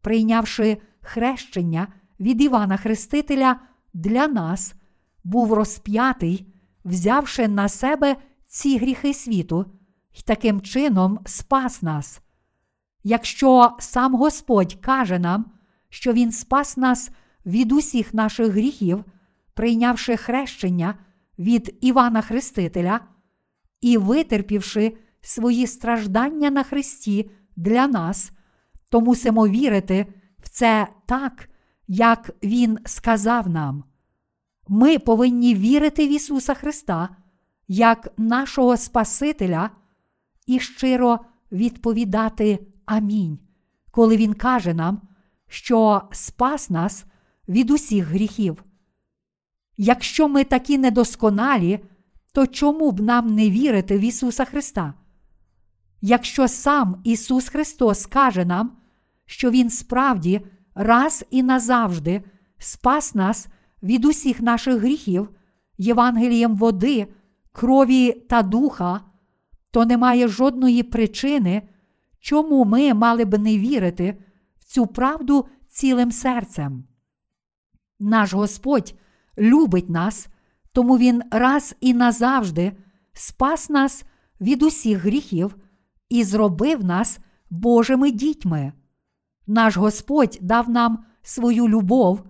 прийнявши 0.00 0.78
хрещення 1.00 1.88
від 2.20 2.42
Івана 2.42 2.76
Хрестителя 2.76 3.60
для 3.94 4.28
нас, 4.28 4.74
був 5.24 5.52
розп'ятий, 5.52 6.46
взявши 6.84 7.48
на 7.48 7.68
себе 7.68 8.16
ці 8.46 8.78
гріхи 8.78 9.14
світу, 9.14 9.66
і 10.12 10.22
таким 10.22 10.60
чином 10.60 11.18
спас 11.26 11.82
нас. 11.82 12.20
Якщо 13.04 13.76
сам 13.78 14.14
Господь 14.14 14.74
каже 14.74 15.18
нам, 15.18 15.46
що 15.88 16.12
Він 16.12 16.32
спас 16.32 16.76
нас 16.76 17.10
від 17.46 17.72
усіх 17.72 18.14
наших 18.14 18.48
гріхів, 18.48 19.04
прийнявши 19.54 20.16
хрещення 20.16 20.94
від 21.38 21.78
Івана 21.80 22.22
Хрестителя 22.22 23.00
і 23.80 23.98
витерпівши 23.98 24.96
свої 25.20 25.66
страждання 25.66 26.50
на 26.50 26.62
Христі 26.62 27.30
для 27.56 27.86
нас, 27.86 28.32
то 28.90 29.00
мусимо 29.00 29.48
вірити 29.48 30.06
в 30.38 30.48
це 30.48 30.88
так, 31.06 31.48
як 31.88 32.30
Він 32.42 32.78
сказав 32.84 33.48
нам. 33.48 33.84
Ми 34.68 34.98
повинні 34.98 35.54
вірити 35.54 36.06
в 36.06 36.10
Ісуса 36.10 36.54
Христа 36.54 37.16
як 37.68 38.12
нашого 38.18 38.76
Спасителя 38.76 39.70
і 40.46 40.60
щиро 40.60 41.20
відповідати 41.52 42.66
Амінь, 42.86 43.38
коли 43.90 44.16
Він 44.16 44.34
каже 44.34 44.74
нам, 44.74 45.00
що 45.48 46.02
спас 46.12 46.70
нас 46.70 47.04
від 47.48 47.70
усіх 47.70 48.06
гріхів. 48.06 48.64
Якщо 49.76 50.28
ми 50.28 50.44
такі 50.44 50.78
недосконалі, 50.78 51.80
то 52.32 52.46
чому 52.46 52.90
б 52.90 53.00
нам 53.00 53.34
не 53.34 53.50
вірити 53.50 53.98
в 53.98 54.00
Ісуса 54.00 54.44
Христа? 54.44 54.94
Якщо 56.00 56.48
сам 56.48 57.00
Ісус 57.04 57.48
Христос 57.48 58.06
каже 58.06 58.44
нам, 58.44 58.76
що 59.26 59.50
Він 59.50 59.70
справді 59.70 60.46
раз 60.74 61.24
і 61.30 61.42
назавжди 61.42 62.22
спас 62.58 63.14
нас 63.14 63.48
від 63.82 64.04
усіх 64.04 64.40
наших 64.40 64.76
гріхів, 64.76 65.30
Євангелієм 65.78 66.56
води, 66.56 67.06
крові 67.52 68.12
та 68.12 68.42
духа, 68.42 69.00
то 69.70 69.84
немає 69.84 70.28
жодної 70.28 70.82
причини, 70.82 71.68
чому 72.20 72.64
ми 72.64 72.94
мали 72.94 73.24
б 73.24 73.38
не 73.38 73.58
вірити 73.58 74.22
в 74.58 74.64
цю 74.64 74.86
правду 74.86 75.46
цілим 75.68 76.12
серцем. 76.12 76.84
Наш 78.00 78.32
Господь 78.32 78.94
любить 79.38 79.88
нас, 79.88 80.28
тому 80.72 80.98
Він 80.98 81.22
раз 81.30 81.76
і 81.80 81.94
назавжди 81.94 82.72
спас 83.12 83.70
нас 83.70 84.04
від 84.40 84.62
усіх 84.62 84.98
гріхів 84.98 85.56
і 86.08 86.24
зробив 86.24 86.84
нас 86.84 87.18
Божими 87.50 88.10
дітьми. 88.10 88.72
Наш 89.46 89.76
Господь 89.76 90.38
дав 90.40 90.70
нам 90.70 91.04
свою 91.22 91.68
любов 91.68 92.22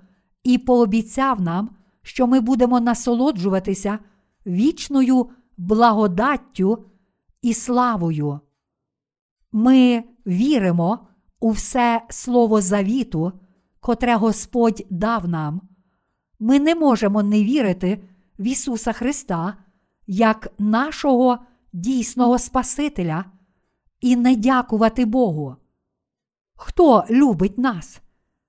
і 0.45 0.59
пообіцяв 0.59 1.41
нам, 1.41 1.71
що 2.03 2.27
ми 2.27 2.41
будемо 2.41 2.81
насолоджуватися 2.81 3.99
вічною 4.47 5.31
благодаттю 5.57 6.85
і 7.43 7.55
славою. 7.55 8.41
Ми 9.53 10.05
віримо 10.27 11.07
у 11.41 11.51
все 11.51 12.03
Слово 12.11 12.61
завіту, 12.61 13.33
котре 13.81 14.17
Господь 14.17 14.87
дав 14.91 15.29
нам. 15.29 15.61
Ми 16.45 16.61
не 16.61 16.75
можемо 16.75 17.23
не 17.23 17.45
вірити 17.45 18.03
в 18.39 18.47
Ісуса 18.47 18.93
Христа 18.93 19.57
як 20.07 20.53
нашого 20.59 21.39
дійсного 21.73 22.39
Спасителя 22.39 23.25
і 24.01 24.17
не 24.17 24.37
дякувати 24.37 25.05
Богу. 25.05 25.57
Хто 26.57 27.05
любить 27.11 27.59
нас? 27.59 28.01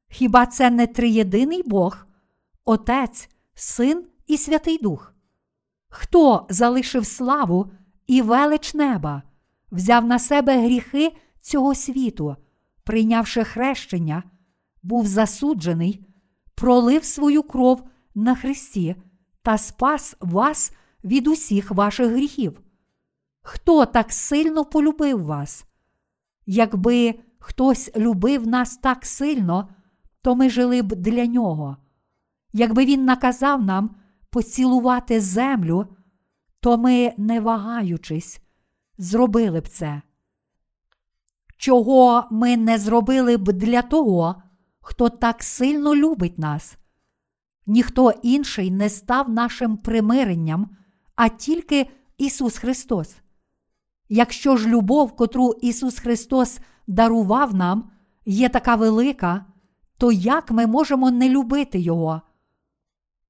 Хіба 0.09 0.45
це 0.45 0.69
не 0.69 0.87
триєдиний 0.87 1.63
Бог, 1.63 2.05
Отець, 2.65 3.29
Син 3.53 4.05
і 4.27 4.37
Святий 4.37 4.77
Дух? 4.77 5.13
Хто 5.89 6.45
залишив 6.49 7.05
славу 7.05 7.71
і 8.07 8.21
велич 8.21 8.73
неба, 8.73 9.23
взяв 9.71 10.05
на 10.05 10.19
себе 10.19 10.65
гріхи 10.65 11.11
цього 11.41 11.75
світу, 11.75 12.35
прийнявши 12.83 13.43
хрещення, 13.43 14.23
був 14.83 15.07
засуджений, 15.07 16.05
пролив 16.56 17.03
свою 17.03 17.43
кров 17.43 17.84
на 18.16 18.36
Христі 18.36 18.95
та 19.41 19.58
спас 19.58 20.16
вас 20.20 20.74
від 21.03 21.28
усіх 21.28 21.72
ваших 21.72 22.12
гріхів? 22.12 22.62
Хто 23.41 23.86
так 23.86 24.12
сильно 24.12 24.66
полюбив 24.66 25.24
вас? 25.24 25.66
Якби 26.45 27.20
хтось 27.39 27.91
любив 27.95 28.47
нас 28.47 28.78
так 28.78 29.06
сильно, 29.06 29.70
то 30.22 30.36
ми 30.36 30.49
жили 30.49 30.82
б 30.82 30.95
для 30.95 31.26
нього. 31.26 31.78
Якби 32.53 32.86
він 32.86 33.06
наказав 33.06 33.64
нам 33.64 33.95
поцілувати 34.30 35.22
землю, 35.22 35.88
то 36.60 36.78
ми, 36.78 37.14
не 37.18 37.39
вагаючись, 37.39 38.41
зробили 38.97 39.62
б 39.62 39.68
це. 39.68 40.01
Чого 41.58 42.28
ми 42.32 42.58
не 42.58 42.78
зробили 42.78 43.38
б 43.38 43.53
для 43.53 43.82
того, 43.82 44.43
хто 44.86 45.09
так 45.09 45.43
сильно 45.43 45.95
любить 45.95 46.39
нас? 46.39 46.77
Ніхто 47.65 48.11
інший 48.23 48.71
не 48.71 48.89
став 48.89 49.29
нашим 49.29 49.77
примиренням, 49.77 50.69
а 51.15 51.29
тільки 51.29 51.89
Ісус 52.17 52.57
Христос. 52.57 53.15
Якщо 54.09 54.57
ж 54.57 54.67
любов, 54.67 55.15
котру 55.15 55.53
Ісус 55.61 55.99
Христос 55.99 56.59
дарував 56.88 57.55
нам, 57.55 57.91
є 58.25 58.49
така 58.49 58.75
велика, 58.75 59.45
то 59.97 60.11
як 60.11 60.51
ми 60.51 60.67
можемо 60.67 61.11
не 61.11 61.29
любити 61.29 61.79
Його? 61.79 62.21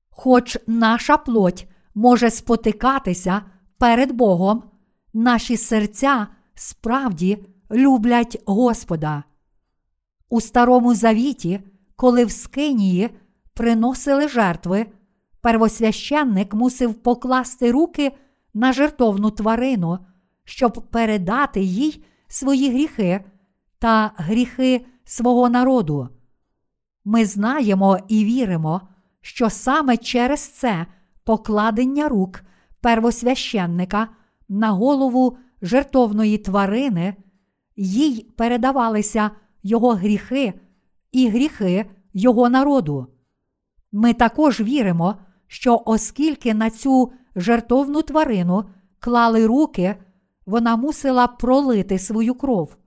Хоч 0.09 0.57
наша 0.67 1.17
плоть 1.17 1.67
може 1.93 2.31
спотикатися 2.31 3.41
перед 3.77 4.11
Богом, 4.11 4.63
наші 5.13 5.57
серця 5.57 6.27
справді 6.55 7.45
люблять 7.71 8.43
Господа. 8.45 9.23
У 10.35 10.41
Старому 10.41 10.95
Завіті, 10.95 11.59
коли 11.95 12.25
в 12.25 12.31
Скинії 12.31 13.09
приносили 13.53 14.27
жертви, 14.27 14.85
первосвященник 15.41 16.53
мусив 16.53 16.93
покласти 16.93 17.71
руки 17.71 18.11
на 18.53 18.73
жертовну 18.73 19.31
тварину, 19.31 19.99
щоб 20.43 20.73
передати 20.91 21.61
їй 21.61 22.05
свої 22.27 22.69
гріхи 22.69 23.25
та 23.79 24.11
гріхи 24.15 24.85
свого 25.05 25.49
народу. 25.49 26.09
Ми 27.05 27.25
знаємо 27.25 27.99
і 28.07 28.25
віримо, 28.25 28.81
що 29.21 29.49
саме 29.49 29.97
через 29.97 30.47
це 30.47 30.85
покладення 31.23 32.09
рук 32.09 32.41
первосвященника 32.81 34.07
на 34.49 34.71
голову 34.71 35.37
жертовної 35.61 36.37
тварини, 36.37 37.15
їй 37.75 38.33
передавалися 38.37 39.31
його 39.65 39.93
гріхи 39.93 40.53
і 41.11 41.29
гріхи 41.29 41.85
його 42.13 42.49
народу. 42.49 43.07
Ми 43.91 44.13
також 44.13 44.61
віримо, 44.61 45.15
що 45.47 45.83
оскільки 45.85 46.53
на 46.53 46.69
цю 46.69 47.11
жертовну 47.35 48.01
тварину 48.01 48.65
клали 48.99 49.45
руки, 49.45 49.95
вона 50.45 50.75
мусила 50.75 51.27
пролити 51.27 51.99
свою 51.99 52.35
кров. 52.35 52.77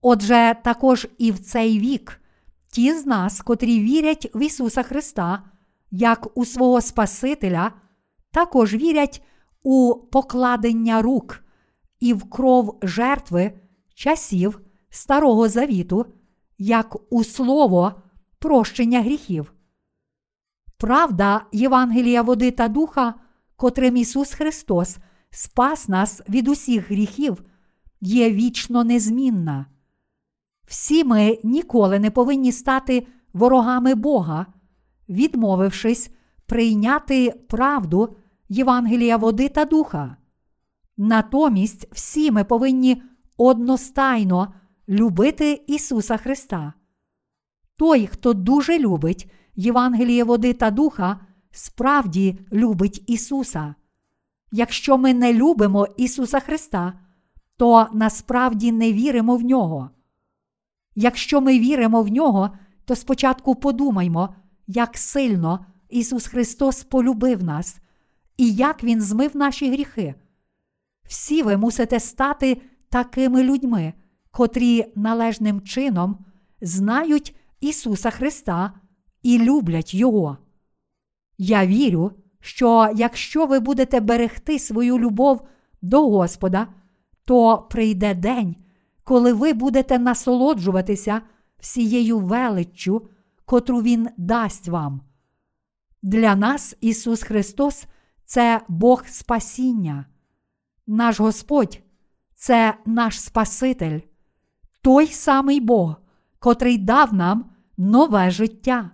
Отже, 0.00 0.56
також 0.64 1.08
і 1.18 1.32
в 1.32 1.38
цей 1.38 1.78
вік 1.78 2.20
ті 2.68 2.92
з 2.92 3.06
нас, 3.06 3.40
котрі 3.40 3.80
вірять 3.80 4.30
в 4.34 4.42
Ісуса 4.42 4.82
Христа, 4.82 5.42
як 5.90 6.38
у 6.38 6.44
свого 6.44 6.80
Спасителя, 6.80 7.72
також 8.30 8.74
вірять 8.74 9.22
у 9.62 9.94
покладення 9.94 11.02
рук 11.02 11.44
і 12.00 12.14
в 12.14 12.30
кров 12.30 12.78
жертви 12.82 13.52
часів 13.94 14.60
Старого 14.90 15.48
Завіту, 15.48 16.06
як 16.58 16.96
у 17.12 17.24
слово 17.24 18.02
прощення 18.38 19.02
гріхів. 19.02 19.52
Правда 20.76 21.44
Євангелія 21.52 22.22
води 22.22 22.50
та 22.50 22.68
духа, 22.68 23.14
котрим 23.56 23.96
Ісус 23.96 24.32
Христос 24.32 24.98
спас 25.30 25.88
нас 25.88 26.22
від 26.28 26.48
усіх 26.48 26.90
гріхів, 26.90 27.44
є 28.00 28.30
вічно 28.30 28.84
незмінна. 28.84 29.66
Всі 30.66 31.04
ми 31.04 31.38
ніколи 31.44 31.98
не 31.98 32.10
повинні 32.10 32.52
стати 32.52 33.06
ворогами 33.32 33.94
Бога, 33.94 34.46
відмовившись 35.08 36.10
прийняти 36.46 37.30
правду 37.48 38.16
Євангелія 38.48 39.16
води 39.16 39.48
та 39.48 39.64
духа. 39.64 40.16
Натомість 40.96 41.88
всі 41.92 42.30
ми 42.30 42.44
повинні 42.44 43.02
одностайно 43.36 44.54
любити 44.88 45.64
Ісуса 45.66 46.16
Христа. 46.16 46.72
Той, 47.76 48.06
хто 48.06 48.34
дуже 48.34 48.78
любить 48.78 49.30
Євангеліє 49.54 50.24
води 50.24 50.52
та 50.52 50.70
духа, 50.70 51.20
справді 51.50 52.38
любить 52.52 53.04
Ісуса. 53.06 53.74
Якщо 54.52 54.98
ми 54.98 55.14
не 55.14 55.32
любимо 55.32 55.86
Ісуса 55.96 56.40
Христа, 56.40 57.00
то 57.56 57.86
насправді 57.92 58.72
не 58.72 58.92
віримо 58.92 59.36
в 59.36 59.42
нього. 59.42 59.90
Якщо 60.94 61.40
ми 61.40 61.58
віримо 61.58 62.02
в 62.02 62.08
нього, 62.08 62.50
то 62.84 62.96
спочатку 62.96 63.54
подумаймо, 63.54 64.34
як 64.66 64.98
сильно 64.98 65.66
Ісус 65.88 66.26
Христос 66.26 66.84
полюбив 66.84 67.44
нас 67.44 67.78
і 68.36 68.52
як 68.52 68.84
Він 68.84 69.00
змив 69.00 69.36
наші 69.36 69.70
гріхи. 69.70 70.14
всі 71.04 71.42
ви 71.42 71.56
мусите 71.56 72.00
стати 72.00 72.62
такими 72.88 73.42
людьми, 73.42 73.92
котрі 74.30 74.92
належним 74.96 75.60
чином 75.60 76.24
знають 76.60 77.36
Ісуса 77.60 78.10
Христа 78.10 78.72
і 79.22 79.38
люблять 79.38 79.94
Його. 79.94 80.38
Я 81.38 81.66
вірю, 81.66 82.12
що 82.40 82.92
якщо 82.96 83.46
ви 83.46 83.60
будете 83.60 84.00
берегти 84.00 84.58
свою 84.58 84.98
любов 84.98 85.46
до 85.82 86.10
Господа, 86.10 86.66
то 87.24 87.58
прийде 87.70 88.14
день, 88.14 88.56
коли 89.04 89.32
ви 89.32 89.52
будете 89.52 89.98
насолоджуватися 89.98 91.22
всією 91.58 92.18
величчю, 92.18 93.08
котру 93.44 93.82
Він 93.82 94.08
дасть 94.16 94.68
вам. 94.68 95.00
Для 96.02 96.36
нас 96.36 96.76
Ісус 96.80 97.22
Христос 97.22 97.84
це 98.24 98.60
Бог 98.68 99.04
Спасіння. 99.06 100.06
Наш 100.86 101.20
Господь 101.20 101.80
це 102.34 102.74
наш 102.86 103.20
Спаситель, 103.20 104.00
той 104.82 105.06
самий 105.06 105.60
Бог, 105.60 105.96
котрий 106.38 106.78
дав 106.78 107.14
нам 107.14 107.50
нове 107.76 108.30
життя. 108.30 108.90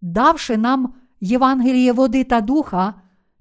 Давши 0.00 0.56
нам 0.56 0.94
Євангеліє 1.20 1.92
води 1.92 2.24
та 2.24 2.40
духа, 2.40 2.94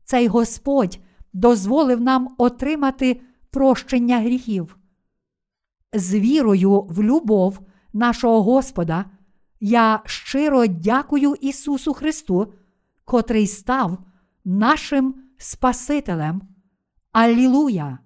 цей 0.03 0.27
Господь 0.27 0.99
дозволив 1.33 2.01
нам 2.01 2.35
отримати 2.37 3.21
прощення 3.51 4.19
гріхів. 4.19 4.77
З 5.93 6.13
вірою 6.13 6.81
в 6.81 7.03
любов 7.03 7.59
нашого 7.93 8.43
Господа 8.43 9.05
я 9.59 10.01
щиро 10.05 10.67
дякую 10.67 11.35
Ісусу 11.41 11.93
Христу, 11.93 12.53
котрий 13.05 13.47
став 13.47 13.97
нашим 14.45 15.15
Спасителем. 15.37 16.41
Аллилуйя! 17.11 17.99